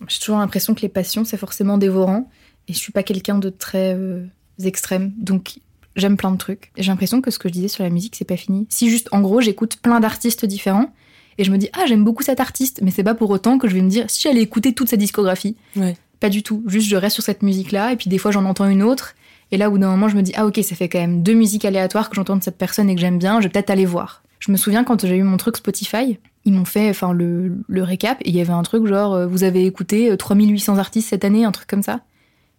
J'ai 0.08 0.19
toujours 0.19 0.38
l'impression 0.38 0.73
que 0.73 0.82
les 0.82 0.89
passions, 0.89 1.26
c'est 1.26 1.38
forcément 1.38 1.78
dévorant, 1.78 2.30
et 2.67 2.73
je 2.73 2.78
suis 2.78 2.91
pas 2.91 3.04
quelqu'un 3.04 3.38
de 3.38 3.49
très 3.49 3.93
euh, 3.95 4.26
extrême, 4.63 5.12
donc 5.17 5.60
j'aime 5.96 6.18
plein 6.18 6.32
de 6.32 6.38
trucs. 6.38 6.72
Et 6.78 6.84
J'ai 6.84 6.92
l'impression 6.92 7.22
que 7.22 7.32
ce 7.32 7.40
que 7.40 7.48
je 7.50 7.54
disais 7.54 7.68
sur 7.68 7.84
la 7.84 7.90
musique, 7.90 8.16
c'est 8.16 8.26
pas 8.26 8.38
fini. 8.38 8.66
Si 8.70 8.90
juste, 8.90 9.10
en 9.12 9.22
gros, 9.22 9.42
j'écoute 9.42 9.78
plein 9.82 10.00
d'artistes 10.00 10.46
différents, 10.46 10.92
et 11.38 11.44
je 11.44 11.52
me 11.52 11.58
dis, 11.58 11.70
ah, 11.74 11.86
j'aime 11.88 12.04
beaucoup 12.04 12.24
cet 12.24 12.40
artiste, 12.40 12.82
mais 12.84 12.92
c'est 12.92 13.04
pas 13.04 13.16
pour 13.16 13.30
autant 13.32 13.58
que 13.58 13.68
je 13.68 13.74
vais 13.76 13.82
me 13.82 13.90
dire, 13.90 14.06
si 14.08 14.22
j'allais 14.22 14.42
écouter 14.42 14.74
toute 14.74 14.90
sa 14.90 14.98
discographie, 14.98 15.56
Ouais. 15.76 15.96
pas 16.20 16.30
du 16.30 16.44
tout. 16.44 16.64
Juste, 16.68 16.88
je 16.88 16.96
reste 16.96 17.16
sur 17.16 17.24
cette 17.24 17.42
musique-là, 17.44 17.92
et 17.92 17.96
puis 17.96 18.10
des 18.10 18.18
fois, 18.18 18.32
j'en 18.32 18.46
entends 18.46 18.68
une 18.68 18.84
autre. 18.84 19.16
Et 19.52 19.58
là, 19.58 19.68
au 19.70 19.72
bout 19.74 19.78
d'un 19.80 19.90
moment, 19.90 20.08
je 20.08 20.16
me 20.16 20.22
dis, 20.22 20.32
ah, 20.36 20.46
ok, 20.46 20.60
ça 20.64 20.76
fait 20.76 20.90
quand 20.90 21.00
même 21.00 21.22
deux 21.24 21.34
musiques 21.34 21.66
aléatoires 21.66 22.10
que 22.10 22.16
j'entends 22.16 22.38
de 22.38 22.44
cette 22.44 22.58
personne 22.58 22.90
et 22.90 22.96
que 22.96 23.02
j'aime 23.02 23.18
bien, 23.20 23.40
je 23.40 23.46
vais 23.48 23.50
peut-être 23.52 23.70
aller 23.70 23.86
voir. 23.86 24.24
Je 24.40 24.52
me 24.52 24.58
souviens 24.58 24.84
quand 24.84 25.06
j'ai 25.06 25.16
eu 25.18 25.24
mon 25.24 25.38
truc 25.38 25.58
Spotify, 25.58 26.18
ils 26.46 26.54
m'ont 26.54 26.66
fait 26.66 26.90
enfin 26.90 27.14
le, 27.14 27.58
le 27.68 27.84
récap, 27.84 28.20
et 28.22 28.30
il 28.30 28.36
y 28.36 28.42
avait 28.42 28.52
un 28.54 28.64
truc 28.64 28.86
genre, 28.86 29.14
euh, 29.14 29.26
vous 29.28 29.44
avez 29.44 29.66
écouté 29.66 30.12
euh, 30.12 30.18
3800 30.18 30.78
artistes 30.78 31.10
cette 31.10 31.24
année, 31.26 31.46
un 31.46 31.52
truc 31.52 31.68
comme 31.68 31.84
ça. 31.84 32.02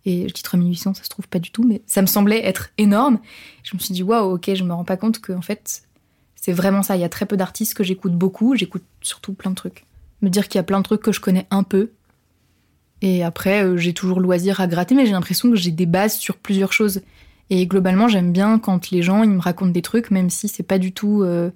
Et 0.06 0.28
je 0.28 0.34
dis 0.34 0.42
3800, 0.42 0.94
ça 0.94 1.04
se 1.04 1.08
trouve 1.08 1.28
pas 1.28 1.38
du 1.38 1.50
tout, 1.50 1.64
mais 1.64 1.82
ça 1.86 2.02
me 2.02 2.06
semblait 2.06 2.44
être 2.44 2.70
énorme. 2.78 3.18
Je 3.62 3.74
me 3.74 3.80
suis 3.80 3.94
dit, 3.94 4.02
waouh, 4.02 4.34
ok, 4.34 4.50
je 4.54 4.62
me 4.64 4.72
rends 4.72 4.84
pas 4.84 4.96
compte 4.98 5.20
que, 5.20 5.32
en 5.32 5.40
fait, 5.42 5.82
c'est 6.36 6.52
vraiment 6.52 6.82
ça. 6.82 6.96
Il 6.96 7.00
y 7.00 7.04
a 7.04 7.08
très 7.08 7.24
peu 7.26 7.36
d'artistes 7.36 7.74
que 7.74 7.82
j'écoute 7.84 8.12
beaucoup, 8.14 8.54
j'écoute 8.54 8.84
surtout 9.00 9.32
plein 9.32 9.50
de 9.50 9.56
trucs. 9.56 9.86
Me 10.20 10.28
dire 10.28 10.48
qu'il 10.48 10.58
y 10.58 10.60
a 10.60 10.64
plein 10.64 10.78
de 10.78 10.84
trucs 10.84 11.00
que 11.02 11.12
je 11.12 11.20
connais 11.20 11.46
un 11.50 11.62
peu, 11.62 11.90
et 13.02 13.22
après, 13.22 13.62
euh, 13.64 13.76
j'ai 13.76 13.92
toujours 13.92 14.18
le 14.18 14.24
loisir 14.24 14.60
à 14.60 14.66
gratter, 14.66 14.94
mais 14.94 15.04
j'ai 15.04 15.12
l'impression 15.12 15.50
que 15.50 15.56
j'ai 15.56 15.70
des 15.70 15.86
bases 15.86 16.16
sur 16.16 16.36
plusieurs 16.36 16.72
choses. 16.72 17.02
Et 17.50 17.66
globalement, 17.66 18.08
j'aime 18.08 18.32
bien 18.32 18.58
quand 18.58 18.90
les 18.90 19.02
gens 19.02 19.22
ils 19.22 19.28
me 19.30 19.40
racontent 19.40 19.70
des 19.72 19.82
trucs, 19.82 20.10
même 20.10 20.30
si 20.30 20.48
c'est 20.48 20.62
pas 20.62 20.78
du 20.78 20.92
tout 20.92 21.22
euh, 21.22 21.50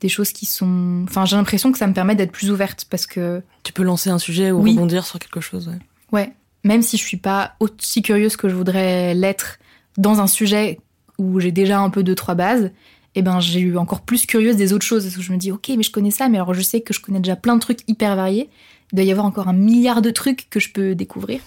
des 0.00 0.08
choses 0.08 0.30
qui 0.32 0.46
sont. 0.46 1.02
Enfin, 1.08 1.24
j'ai 1.24 1.34
l'impression 1.36 1.72
que 1.72 1.78
ça 1.78 1.88
me 1.88 1.94
permet 1.94 2.14
d'être 2.14 2.30
plus 2.30 2.50
ouverte 2.52 2.86
parce 2.88 3.06
que, 3.06 3.42
Tu 3.64 3.72
peux 3.72 3.82
lancer 3.82 4.10
un 4.10 4.18
sujet 4.20 4.52
ou 4.52 4.60
Oui. 4.62 4.72
rebondir 4.72 5.04
sur 5.04 5.18
quelque 5.18 5.40
chose, 5.40 5.66
ouais. 5.66 5.78
ouais, 6.12 6.32
même 6.64 6.82
si 6.82 6.96
je 6.96 7.02
suis 7.02 7.16
pas 7.16 7.54
aussi 7.60 8.02
curieuse 8.02 8.36
que 8.36 8.48
je 8.48 8.54
voudrais 8.54 9.14
l'être 9.14 9.58
dans 9.96 10.20
un 10.20 10.26
sujet 10.26 10.80
où 11.18 11.38
j'ai 11.38 11.52
déjà 11.52 11.78
un 11.78 11.90
peu 11.90 12.02
deux 12.02 12.14
trois 12.14 12.34
bases, 12.34 12.70
eh 13.14 13.22
ben 13.22 13.38
j'ai 13.38 13.60
eu 13.60 13.76
encore 13.76 14.00
plus 14.00 14.26
curieuse 14.26 14.56
des 14.56 14.72
autres 14.72 14.84
choses 14.84 15.08
je 15.08 15.32
me 15.32 15.36
dis 15.36 15.52
ok 15.52 15.70
mais 15.76 15.84
je 15.84 15.92
connais 15.92 16.10
ça, 16.10 16.28
mais 16.28 16.38
alors 16.38 16.54
je 16.54 16.62
sais 16.62 16.80
que 16.80 16.92
je 16.92 17.00
connais 17.00 17.20
déjà 17.20 17.36
plein 17.36 17.54
de 17.54 17.60
trucs 17.60 17.80
hyper 17.86 18.16
variés. 18.16 18.50
Il 18.92 18.96
doit 18.96 19.04
y 19.04 19.10
avoir 19.10 19.26
encore 19.26 19.48
un 19.48 19.52
milliard 19.52 20.02
de 20.02 20.10
trucs 20.10 20.48
que 20.50 20.60
je 20.60 20.70
peux 20.70 20.94
découvrir. 20.94 21.40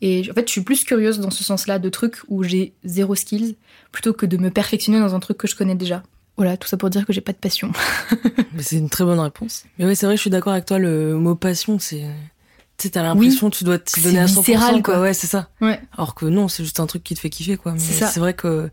Et 0.00 0.28
en 0.30 0.34
fait, 0.34 0.46
je 0.46 0.52
suis 0.52 0.60
plus 0.60 0.84
curieuse 0.84 1.18
dans 1.18 1.30
ce 1.30 1.42
sens-là 1.42 1.78
de 1.78 1.88
trucs 1.88 2.18
où 2.28 2.44
j'ai 2.44 2.72
zéro 2.84 3.14
skills 3.14 3.56
plutôt 3.90 4.12
que 4.12 4.26
de 4.26 4.36
me 4.36 4.50
perfectionner 4.50 5.00
dans 5.00 5.14
un 5.14 5.20
truc 5.20 5.38
que 5.38 5.48
je 5.48 5.56
connais 5.56 5.74
déjà. 5.74 6.02
Voilà, 6.36 6.56
tout 6.56 6.68
ça 6.68 6.76
pour 6.76 6.88
dire 6.88 7.04
que 7.04 7.12
j'ai 7.12 7.20
pas 7.20 7.32
de 7.32 7.38
passion. 7.38 7.72
C'est 8.58 8.76
une 8.76 8.90
très 8.90 9.04
bonne 9.04 9.18
réponse. 9.18 9.64
Mais 9.76 9.86
ouais, 9.86 9.96
c'est 9.96 10.06
vrai, 10.06 10.16
je 10.16 10.20
suis 10.20 10.30
d'accord 10.30 10.52
avec 10.52 10.66
toi, 10.66 10.78
le 10.78 11.14
mot 11.14 11.34
passion, 11.34 11.78
c'est. 11.78 12.04
Tu 12.78 12.84
sais, 12.86 12.90
t'as 12.90 13.02
l'impression 13.02 13.50
que 13.50 13.56
tu 13.56 13.64
dois 13.64 13.78
t'y 13.78 14.00
C'est 14.00 14.02
donner 14.08 14.20
à 14.20 14.26
100%. 14.26 14.36
viscéral, 14.38 14.82
quoi. 14.82 15.00
Ouais, 15.00 15.12
c'est 15.12 15.26
ça. 15.26 15.48
Ouais. 15.60 15.80
Alors 15.96 16.14
que 16.14 16.26
non, 16.26 16.46
c'est 16.48 16.62
juste 16.62 16.78
un 16.80 16.86
truc 16.86 17.02
qui 17.02 17.14
te 17.14 17.20
fait 17.20 17.28
kiffer, 17.30 17.56
quoi. 17.56 17.72
Mais 17.72 17.78
C'est 17.80 18.18
vrai 18.20 18.34
que. 18.34 18.70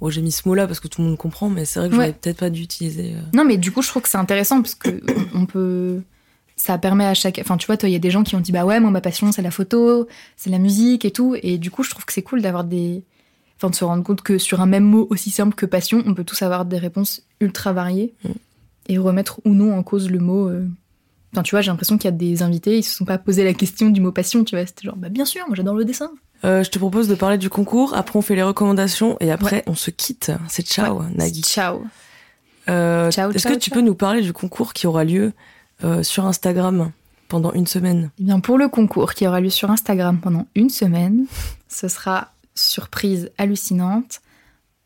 Bon, 0.00 0.10
j'ai 0.10 0.20
mis 0.22 0.32
ce 0.32 0.48
mot-là 0.48 0.66
parce 0.66 0.80
que 0.80 0.88
tout 0.88 1.00
le 1.02 1.06
monde 1.08 1.18
comprend, 1.18 1.48
mais 1.48 1.64
c'est 1.64 1.78
vrai 1.78 1.88
que 1.88 1.94
Ouais. 1.94 2.06
j'aurais 2.06 2.12
peut-être 2.14 2.38
pas 2.38 2.50
dû 2.50 2.62
utiliser. 2.62 3.12
euh, 3.14 3.20
Non, 3.34 3.44
mais 3.44 3.56
du 3.58 3.70
coup, 3.70 3.82
je 3.82 3.88
trouve 3.88 4.02
que 4.02 4.08
c'est 4.08 4.18
intéressant 4.18 4.60
parce 4.60 4.74
que 4.74 4.88
on 5.34 5.46
peut. 5.46 6.00
Ça 6.56 6.76
permet 6.78 7.04
à 7.04 7.14
chaque. 7.14 7.38
Enfin, 7.40 7.56
tu 7.56 7.66
vois, 7.66 7.76
toi, 7.76 7.88
il 7.88 7.92
y 7.92 7.96
a 7.96 8.00
des 8.00 8.10
gens 8.10 8.22
qui 8.24 8.34
ont 8.34 8.40
dit 8.40 8.52
bah 8.52 8.64
ouais, 8.64 8.80
moi, 8.80 8.90
ma 8.90 9.00
passion, 9.00 9.30
c'est 9.32 9.42
la 9.42 9.50
photo, 9.50 10.08
c'est 10.36 10.50
la 10.50 10.58
musique 10.58 11.04
et 11.04 11.10
tout. 11.10 11.36
Et 11.42 11.58
du 11.58 11.70
coup, 11.70 11.82
je 11.82 11.90
trouve 11.90 12.04
que 12.04 12.12
c'est 12.12 12.22
cool 12.22 12.40
d'avoir 12.42 12.64
des. 12.64 13.04
Enfin, 13.58 13.70
de 13.70 13.74
se 13.76 13.84
rendre 13.84 14.02
compte 14.02 14.22
que 14.22 14.38
sur 14.38 14.60
un 14.60 14.66
même 14.66 14.82
mot 14.84 15.06
aussi 15.10 15.30
simple 15.30 15.54
que 15.54 15.66
passion, 15.66 16.02
on 16.06 16.14
peut 16.14 16.24
tous 16.24 16.40
avoir 16.42 16.64
des 16.64 16.78
réponses 16.78 17.22
ultra 17.40 17.72
variées 17.72 18.14
Mm. 18.24 18.28
et 18.88 18.98
remettre 18.98 19.40
ou 19.44 19.50
non 19.54 19.76
en 19.76 19.82
cause 19.84 20.10
le 20.10 20.18
mot. 20.18 20.48
euh. 20.48 20.66
Enfin, 21.32 21.42
tu 21.42 21.52
vois, 21.54 21.60
j'ai 21.62 21.70
l'impression 21.70 21.96
qu'il 21.96 22.04
y 22.04 22.14
a 22.14 22.16
des 22.16 22.42
invités, 22.42 22.76
ils 22.78 22.82
se 22.82 22.94
sont 22.94 23.04
pas 23.06 23.16
posé 23.18 23.42
la 23.44 23.54
question 23.54 23.88
du 23.88 24.00
mot 24.00 24.12
passion, 24.12 24.44
tu 24.44 24.54
vois. 24.56 24.66
C'était 24.66 24.82
genre, 24.84 24.96
bah 24.96 25.08
bien 25.08 25.24
sûr, 25.24 25.42
moi 25.46 25.56
j'adore 25.56 25.74
le 25.74 25.84
dessin. 25.84 26.10
Euh, 26.44 26.62
je 26.64 26.70
te 26.70 26.78
propose 26.78 27.08
de 27.08 27.14
parler 27.14 27.38
du 27.38 27.48
concours, 27.48 27.94
après 27.94 28.18
on 28.18 28.22
fait 28.22 28.34
les 28.34 28.42
recommandations 28.42 29.16
et 29.20 29.30
après 29.30 29.62
on 29.66 29.74
se 29.74 29.90
quitte. 29.90 30.32
C'est 30.48 30.66
ciao, 30.66 30.98
Ouais. 31.00 31.06
Nagui. 31.14 31.42
Ciao. 31.42 31.84
Euh, 32.68 33.10
Ciao, 33.10 33.30
Est-ce 33.32 33.48
que 33.48 33.54
tu 33.54 33.70
ciao. 33.70 33.74
peux 33.74 33.80
nous 33.84 33.94
parler 33.94 34.20
du 34.22 34.32
concours 34.32 34.72
qui 34.72 34.86
aura 34.86 35.04
lieu 35.04 35.32
euh, 35.84 36.02
sur 36.02 36.26
Instagram 36.26 36.92
pendant 37.28 37.52
une 37.52 37.66
semaine? 37.66 38.10
Eh 38.20 38.24
bien, 38.24 38.40
pour 38.40 38.58
le 38.58 38.68
concours 38.68 39.14
qui 39.14 39.26
aura 39.26 39.40
lieu 39.40 39.50
sur 39.50 39.70
Instagram 39.70 40.18
pendant 40.20 40.46
une 40.54 40.68
semaine, 40.68 41.26
ce 41.68 41.88
sera 41.88 42.32
surprise 42.54 43.30
hallucinante, 43.38 44.20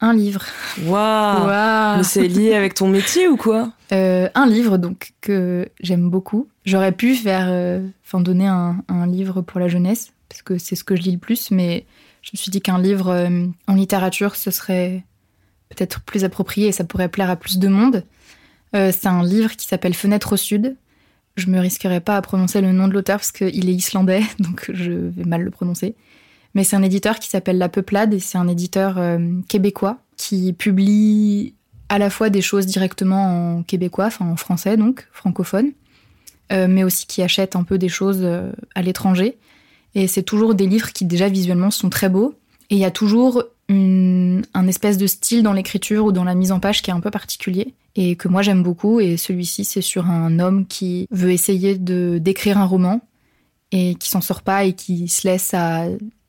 un 0.01 0.13
livre. 0.13 0.45
Waouh. 0.85 1.97
Mais 1.99 2.03
c'est 2.03 2.29
lié 2.29 2.55
avec 2.55 2.75
ton 2.75 2.89
métier 2.89 3.29
ou 3.29 3.37
quoi? 3.37 3.73
Euh, 3.93 4.29
un 4.35 4.47
livre 4.47 4.77
donc 4.77 5.13
que 5.21 5.69
j'aime 5.81 6.11
beaucoup. 6.11 6.49
J'aurais 6.65 6.93
pu 6.93 7.15
faire, 7.15 7.47
euh, 7.49 7.87
enfin 8.05 8.21
donner 8.21 8.47
un, 8.47 8.83
un 8.89 9.07
livre 9.07 9.41
pour 9.41 9.61
la 9.61 9.69
jeunesse 9.69 10.13
parce 10.29 10.43
que 10.43 10.59
c'est 10.59 10.77
ce 10.77 10.85
que 10.85 10.97
je 10.97 11.03
lis 11.03 11.13
le 11.13 11.19
plus, 11.19 11.51
mais 11.51 11.87
je 12.23 12.31
me 12.35 12.37
suis 12.37 12.51
dit 12.51 12.61
qu'un 12.61 12.79
livre 12.79 13.09
euh, 13.09 13.47
en 13.69 13.75
littérature 13.75 14.37
ce 14.37 14.51
serait 14.51 15.05
peut-être 15.71 16.01
plus 16.03 16.25
approprié 16.25 16.69
et 16.69 16.73
ça 16.73 16.85
pourrait 16.85 17.09
plaire 17.09 17.31
à 17.31 17.37
plus 17.37 17.59
de 17.59 17.69
monde. 17.69 18.05
C'est 18.75 19.07
un 19.07 19.25
livre 19.25 19.57
qui 19.57 19.67
s'appelle 19.67 19.95
Fenêtre 19.95 20.35
au 20.35 20.37
sud. 20.37 20.77
Je 21.37 21.47
me 21.47 21.59
risquerai 21.59 22.01
pas 22.01 22.19
à 22.19 22.21
prononcer 22.21 22.61
le 22.61 22.73
nom 22.73 22.89
de 22.89 22.93
l'auteur 22.93 23.17
parce 23.17 23.33
qu'il 23.33 23.71
est 23.71 23.73
islandais, 23.73 24.21
donc 24.39 24.71
je 24.71 24.93
vais 24.93 25.25
mal 25.25 25.41
le 25.41 25.51
prononcer. 25.51 25.95
Mais 26.57 26.65
c'est 26.65 26.75
un 26.75 26.83
éditeur 26.83 27.19
qui 27.19 27.29
s'appelle 27.29 27.59
La 27.59 27.69
Peuplade 27.69 28.15
et 28.15 28.19
c'est 28.19 28.39
un 28.39 28.49
éditeur 28.49 28.97
euh, 28.97 29.19
québécois 29.47 29.99
qui 30.17 30.55
publie 30.55 31.53
à 31.91 31.99
la 31.99 32.09
fois 32.09 32.31
des 32.31 32.41
choses 32.41 32.65
directement 32.65 33.59
en 33.59 33.63
québécois, 33.63 34.07
enfin 34.07 34.27
en 34.27 34.37
français 34.37 34.79
donc, 34.79 35.07
francophone, 35.13 35.73
euh, 36.53 36.67
mais 36.67 36.83
aussi 36.83 37.07
qui 37.07 37.21
achètent 37.21 37.57
un 37.57 37.63
peu 37.63 37.77
des 37.77 37.91
choses 37.91 38.21
euh, 38.23 38.53
à 38.75 38.81
l'étranger. 38.81 39.37
Et 39.95 40.07
c'est 40.07 40.23
toujours 40.23 40.55
des 40.55 40.67
livres 40.67 40.95
qui 40.95 41.05
déjà 41.05 41.29
visuellement 41.29 41.71
sont 41.71 41.91
très 41.91 42.09
beaux. 42.09 42.35
Et 42.71 42.77
il 42.77 42.81
y 42.81 42.87
a 42.87 42.91
toujours 42.91 43.45
une, 43.69 44.43
un 44.55 44.67
espèce 44.67 44.97
de 44.97 45.07
style 45.07 45.43
dans 45.43 45.53
l'écriture 45.53 46.07
ou 46.07 46.13
dans 46.13 46.25
la 46.25 46.35
mise 46.35 46.53
en 46.53 46.59
page 46.59 46.81
qui 46.81 46.89
est 46.89 46.95
un 46.95 47.01
peu 47.01 47.11
particulier 47.11 47.75
et 47.97 48.17
que 48.17 48.29
moi 48.29 48.41
j'aime 48.41 48.63
beaucoup. 48.63 48.99
Et 48.99 49.19
celui-ci, 49.19 49.67
c'est 49.67 49.83
sur 49.83 50.07
un 50.07 50.39
homme 50.39 50.67
qui 50.67 51.07
veut 51.11 51.33
essayer 51.33 51.77
de 51.77 52.17
d'écrire 52.17 52.57
un 52.57 52.65
roman 52.65 53.03
et 53.73 53.95
qui 53.97 54.09
s'en 54.09 54.23
sort 54.23 54.41
pas 54.41 54.65
et 54.65 54.73
qui 54.73 55.09
se 55.09 55.29
laisse 55.29 55.53
à, 55.53 55.87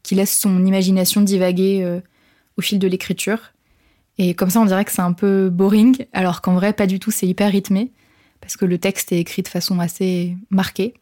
qui 0.07 0.15
laisse 0.15 0.39
son 0.39 0.65
imagination 0.65 1.19
divaguer 1.19 1.81
euh, 1.83 1.99
au 2.55 2.61
fil 2.61 2.79
de 2.79 2.87
l'écriture. 2.87 3.51
Et 4.17 4.35
comme 4.35 4.49
ça, 4.49 4.61
on 4.61 4.65
dirait 4.65 4.85
que 4.85 4.91
c'est 4.93 5.01
un 5.01 5.11
peu 5.11 5.49
boring, 5.49 6.05
alors 6.13 6.41
qu'en 6.41 6.55
vrai, 6.55 6.71
pas 6.71 6.87
du 6.87 6.97
tout. 6.97 7.11
C'est 7.11 7.27
hyper 7.27 7.51
rythmé 7.51 7.91
parce 8.39 8.55
que 8.55 8.63
le 8.63 8.77
texte 8.77 9.11
est 9.11 9.19
écrit 9.19 9.41
de 9.41 9.49
façon 9.49 9.79
assez 9.79 10.37
marquée. 10.49 10.93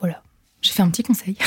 Voilà. 0.00 0.22
J'ai 0.62 0.72
fait 0.72 0.82
un 0.82 0.88
petit 0.88 1.02
conseil. 1.02 1.36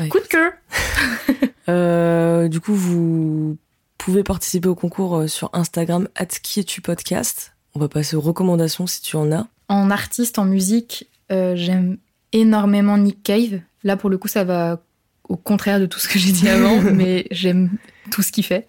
Ouais. 0.00 0.08
Coup 0.08 0.18
de 0.18 0.26
cœur. 0.26 0.52
Euh, 1.68 2.48
du 2.48 2.60
coup, 2.60 2.74
vous 2.74 3.56
pouvez 3.96 4.22
participer 4.22 4.68
au 4.68 4.74
concours 4.74 5.16
euh, 5.16 5.28
sur 5.28 5.48
Instagram, 5.54 6.08
qui 6.42 6.60
es-tu 6.60 6.82
podcast. 6.82 7.54
On 7.74 7.78
va 7.78 7.88
passer 7.88 8.16
aux 8.16 8.20
recommandations 8.20 8.86
si 8.86 9.00
tu 9.00 9.16
en 9.16 9.32
as. 9.32 9.46
En 9.68 9.90
artiste, 9.90 10.38
en 10.38 10.44
musique, 10.44 11.08
euh, 11.32 11.56
j'aime 11.56 11.96
énormément 12.32 12.98
Nick 12.98 13.22
Cave. 13.22 13.60
Là, 13.82 13.96
pour 13.96 14.10
le 14.10 14.18
coup, 14.18 14.28
ça 14.28 14.44
va 14.44 14.82
au 15.28 15.36
contraire 15.36 15.80
de 15.80 15.86
tout 15.86 15.98
ce 15.98 16.08
que 16.08 16.18
j'ai 16.18 16.32
dit 16.32 16.48
avant, 16.48 16.80
mais 16.94 17.26
j'aime 17.30 17.70
tout 18.10 18.22
ce 18.22 18.32
qu'il 18.32 18.44
fait, 18.44 18.66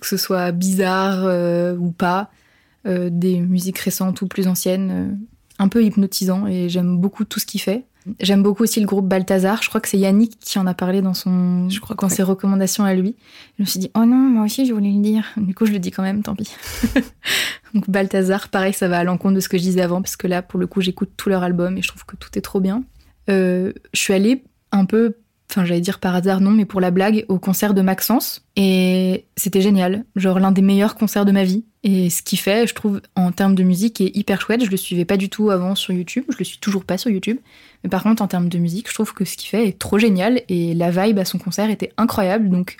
que 0.00 0.06
ce 0.06 0.16
soit 0.16 0.52
bizarre 0.52 1.24
euh, 1.24 1.76
ou 1.76 1.90
pas, 1.90 2.30
euh, 2.86 3.08
des 3.10 3.40
musiques 3.40 3.78
récentes 3.78 4.22
ou 4.22 4.28
plus 4.28 4.48
anciennes, 4.48 4.90
euh, 4.90 5.14
un 5.58 5.68
peu 5.68 5.84
hypnotisant, 5.84 6.46
et 6.46 6.68
j'aime 6.68 6.98
beaucoup 6.98 7.24
tout 7.24 7.40
ce 7.40 7.46
qu'il 7.46 7.60
fait. 7.60 7.84
J'aime 8.20 8.42
beaucoup 8.42 8.62
aussi 8.62 8.80
le 8.80 8.86
groupe 8.86 9.06
Balthazar. 9.06 9.62
Je 9.62 9.68
crois 9.68 9.80
que 9.80 9.88
c'est 9.88 9.98
Yannick 9.98 10.38
qui 10.38 10.58
en 10.58 10.66
a 10.66 10.72
parlé 10.72 11.02
dans 11.02 11.14
son, 11.14 11.68
Je 11.68 11.78
crois 11.80 11.94
dans 11.96 12.08
ses 12.08 12.22
recommandations 12.22 12.84
à 12.84 12.94
lui. 12.94 13.16
Je 13.58 13.64
me 13.64 13.66
suis 13.66 13.80
dit, 13.80 13.90
oh 13.94 14.06
non, 14.06 14.16
moi 14.16 14.44
aussi 14.44 14.64
je 14.64 14.72
voulais 14.72 14.92
le 14.92 15.02
dire. 15.02 15.24
Du 15.36 15.54
coup, 15.54 15.66
je 15.66 15.72
le 15.72 15.78
dis 15.78 15.90
quand 15.90 16.02
même, 16.02 16.22
tant 16.22 16.34
pis. 16.34 16.50
Donc 17.74 17.90
Balthazar, 17.90 18.48
pareil, 18.48 18.72
ça 18.72 18.88
va 18.88 18.98
à 18.98 19.04
l'encontre 19.04 19.34
de 19.34 19.40
ce 19.40 19.48
que 19.48 19.58
je 19.58 19.62
disais 19.62 19.82
avant, 19.82 20.00
parce 20.00 20.16
que 20.16 20.26
là, 20.26 20.40
pour 20.40 20.58
le 20.58 20.66
coup, 20.66 20.80
j'écoute 20.80 21.10
tout 21.16 21.28
leur 21.28 21.42
album 21.42 21.76
et 21.76 21.82
je 21.82 21.88
trouve 21.88 22.06
que 22.06 22.16
tout 22.16 22.30
est 22.38 22.40
trop 22.40 22.60
bien. 22.60 22.82
Euh, 23.28 23.72
je 23.92 24.00
suis 24.00 24.14
allée 24.14 24.44
un 24.72 24.84
peu, 24.84 25.16
enfin 25.50 25.64
j'allais 25.64 25.80
dire 25.80 25.98
par 25.98 26.14
hasard 26.14 26.40
non, 26.40 26.50
mais 26.50 26.64
pour 26.64 26.80
la 26.80 26.90
blague, 26.90 27.24
au 27.28 27.38
concert 27.38 27.74
de 27.74 27.82
Maxence. 27.82 28.44
Et 28.56 29.26
c'était 29.36 29.60
génial, 29.60 30.04
genre 30.16 30.38
l'un 30.38 30.52
des 30.52 30.62
meilleurs 30.62 30.96
concerts 30.96 31.24
de 31.24 31.32
ma 31.32 31.44
vie. 31.44 31.64
Et 31.84 32.10
ce 32.10 32.22
qu'il 32.22 32.38
fait, 32.38 32.66
je 32.66 32.74
trouve, 32.74 33.00
en 33.16 33.32
termes 33.32 33.54
de 33.54 33.62
musique, 33.62 34.00
est 34.00 34.14
hyper 34.16 34.40
chouette. 34.40 34.64
Je 34.64 34.70
le 34.70 34.76
suivais 34.76 35.04
pas 35.04 35.16
du 35.16 35.28
tout 35.28 35.50
avant 35.50 35.74
sur 35.74 35.92
YouTube, 35.92 36.24
je 36.28 36.36
le 36.38 36.44
suis 36.44 36.58
toujours 36.58 36.84
pas 36.84 36.98
sur 36.98 37.10
YouTube. 37.10 37.38
Mais 37.82 37.90
par 37.90 38.02
contre, 38.02 38.22
en 38.22 38.26
termes 38.28 38.48
de 38.48 38.58
musique, 38.58 38.88
je 38.88 38.94
trouve 38.94 39.14
que 39.14 39.24
ce 39.24 39.36
qu'il 39.36 39.48
fait 39.48 39.68
est 39.68 39.78
trop 39.78 39.98
génial 39.98 40.42
et 40.48 40.74
la 40.74 40.90
vibe 40.90 41.18
à 41.18 41.24
son 41.24 41.38
concert 41.38 41.70
était 41.70 41.92
incroyable. 41.96 42.48
Donc 42.50 42.76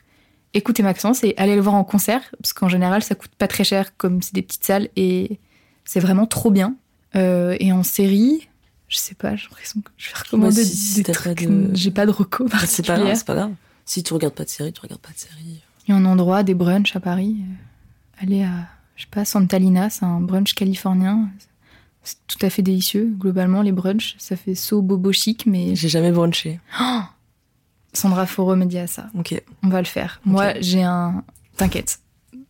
écoutez 0.55 0.83
Maxence 0.83 1.25
et 1.25 1.35
allez 1.37 1.55
le 1.55 1.61
voir 1.63 1.75
en 1.75 1.85
concert, 1.85 2.23
parce 2.43 2.53
qu'en 2.53 2.69
général, 2.69 3.03
ça 3.03 3.15
coûte 3.15 3.33
pas 3.39 3.49
très 3.49 3.65
cher 3.65 3.97
comme 3.97 4.23
c'est 4.23 4.35
des 4.35 4.43
petites 4.43 4.65
salles 4.65 4.89
et 4.97 5.39
c'est 5.85 6.01
vraiment 6.01 6.27
trop 6.27 6.51
bien. 6.51 6.77
Euh, 7.17 7.57
et 7.61 7.73
en 7.73 7.83
série, 7.83 8.49
je 8.89 8.97
sais 8.97 9.15
pas, 9.15 9.37
j'ai 9.37 9.45
l'impression 9.45 9.81
que 9.81 9.91
je 9.97 10.09
vais 10.11 10.15
recommander 10.19 10.65
si- 10.65 10.97
des 10.97 11.03
t'as 11.05 11.13
trucs. 11.13 11.39
pas 11.41 11.47
de- 11.47 11.71
J'ai 11.75 11.91
pas 11.91 12.07
de 12.07 12.11
reco 12.11 12.47
C'est 12.67 12.87
pas 12.87 12.99
grave, 12.99 13.25
pas 13.25 13.35
grave. 13.35 13.53
Si 13.85 14.03
tu 14.03 14.13
regardes 14.15 14.35
pas 14.35 14.45
de 14.45 14.49
série, 14.51 14.73
tu 14.73 14.81
regardes 14.81 15.01
pas 15.01 15.13
de 15.13 15.19
série. 15.19 15.61
Il 15.87 15.91
y 15.91 15.95
a 15.95 15.97
un 15.97 16.05
endroit, 16.05 16.43
des 16.43 16.55
brunchs 16.55 16.95
à 16.97 17.01
Paris. 17.01 17.37
Euh, 17.41 18.23
Allez 18.23 18.43
à, 18.43 18.67
je 18.97 19.03
sais 19.03 19.09
pas, 19.11 19.25
Santa 19.25 19.59
Lina, 19.59 19.89
c'est 19.91 20.05
un 20.05 20.21
brunch 20.21 20.55
californien. 20.55 21.29
C'est 22.03 22.17
tout 22.27 22.45
à 22.45 22.51
fait 22.51 22.63
délicieux. 22.63 23.15
Globalement, 23.19 23.63
les 23.63 23.73
brunchs, 23.73 24.15
ça 24.19 24.35
fait 24.37 24.55
saut 24.55 24.83
bobo 24.83 25.13
chic, 25.13 25.47
mais 25.47 25.75
J'ai 25.77 25.89
jamais 25.89 26.11
brunché. 26.13 26.59
Oh 26.81 27.01
Sandra, 27.93 28.27
faut 28.27 28.45
remédier 28.45 28.81
à 28.81 28.87
ça. 28.87 29.09
Ok. 29.19 29.41
On 29.63 29.69
va 29.69 29.81
le 29.81 29.87
faire. 29.87 30.21
Moi, 30.25 30.55
j'ai 30.61 30.83
un. 30.83 31.25
T'inquiète. 31.57 32.01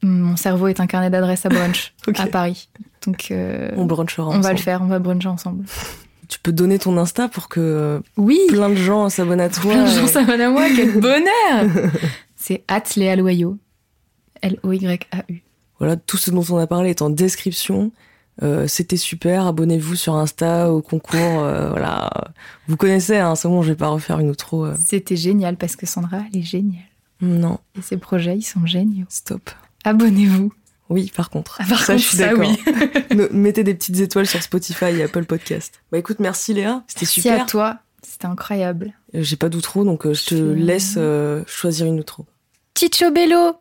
Mon 0.03 0.37
cerveau 0.37 0.69
est 0.69 0.81
un 0.81 0.87
carnet 0.87 1.11
d'adresses 1.11 1.45
à 1.47 1.49
brunch 1.49 1.93
à 2.17 2.27
Paris. 2.27 2.69
Donc, 3.07 3.29
euh, 3.31 3.71
On 3.77 3.85
brunchera 3.85 4.27
on 4.27 4.31
va 4.33 4.39
ensemble. 4.39 4.55
le 4.57 4.61
faire. 4.61 4.83
On 4.83 4.87
va 4.87 4.99
bruncher 4.99 5.29
ensemble. 5.29 5.65
Tu 6.29 6.39
peux 6.41 6.53
donner 6.53 6.79
ton 6.79 6.97
Insta 6.99 7.29
pour 7.29 7.49
que 7.49 8.03
Oui. 8.17 8.39
plein 8.49 8.69
de 8.69 8.75
gens 8.75 9.09
s'abonnent 9.09 9.41
à 9.41 9.49
toi. 9.49 9.73
Plein 9.73 9.85
de 9.85 9.91
gens 10.01 10.07
s'abonnent 10.07 10.41
à 10.43 10.51
moi. 10.51 10.67
Quel 10.77 11.01
bonheur 11.01 11.91
C'est 12.37 12.65
Léa 12.97 13.17
Loyau. 13.17 13.57
L-O-Y-A-U. 14.43 15.43
Voilà, 15.79 15.97
tout 15.97 16.17
ce 16.17 16.31
dont 16.31 16.45
on 16.51 16.59
a 16.59 16.67
parlé 16.67 16.91
est 16.91 17.03
en 17.03 17.11
description. 17.11 17.93
Euh, 18.43 18.67
C'était 18.69 18.97
super. 18.97 19.47
Abonnez-vous 19.47 19.97
sur 19.97 20.15
Insta 20.15 20.71
au 20.73 20.81
concours. 20.83 21.19
euh, 21.19 21.71
voilà, 21.71 22.11
vous 22.69 22.77
connaissez. 22.77 23.17
Hein, 23.17 23.35
c'est 23.35 23.49
bon, 23.49 23.63
je 23.63 23.71
vais 23.71 23.77
pas 23.77 23.89
refaire 23.89 24.21
une 24.21 24.31
outro. 24.31 24.67
euh. 24.67 24.75
C'était 24.85 25.17
génial 25.17 25.57
parce 25.57 25.77
que 25.77 25.87
Sandra, 25.87 26.19
elle 26.33 26.41
est 26.41 26.45
géniale. 26.45 26.83
Non, 27.21 27.59
Et 27.77 27.83
ses 27.83 27.97
projets, 27.97 28.37
ils 28.37 28.43
sont 28.43 28.65
géniaux. 28.65 29.07
stop. 29.09 29.51
Abonnez-vous. 29.85 30.53
Oui, 30.91 31.13
par 31.15 31.31
contre. 31.31 31.59
Ah, 31.61 31.65
par 31.69 31.81
ça, 31.81 31.93
contre, 31.95 32.05
je 32.05 32.09
suis 32.09 32.19
d'accord. 32.19 32.41
oui. 33.11 33.17
Mettez 33.33 33.63
des 33.65 33.75
petites 33.75 34.01
étoiles 34.01 34.27
sur 34.27 34.43
Spotify 34.43 34.87
et 34.87 35.03
Apple 35.03 35.25
Podcast. 35.25 35.81
Bah 35.93 35.99
écoute, 35.99 36.19
merci 36.19 36.55
Léa. 36.55 36.83
C'était 36.87 37.03
Merci 37.03 37.21
super. 37.21 37.43
à 37.43 37.47
toi. 37.47 37.79
C'était 38.03 38.27
incroyable. 38.27 38.95
Euh, 39.15 39.23
J'ai 39.23 39.37
pas 39.37 39.49
d'outro, 39.49 39.85
donc 39.85 40.07
euh, 40.07 40.15
je 40.15 40.25
te 40.27 40.35
laisse 40.35 40.95
euh, 40.97 41.43
choisir 41.47 41.87
une 41.87 41.99
outro. 42.01 42.27
Ciccio 42.77 43.11
Bello 43.11 43.57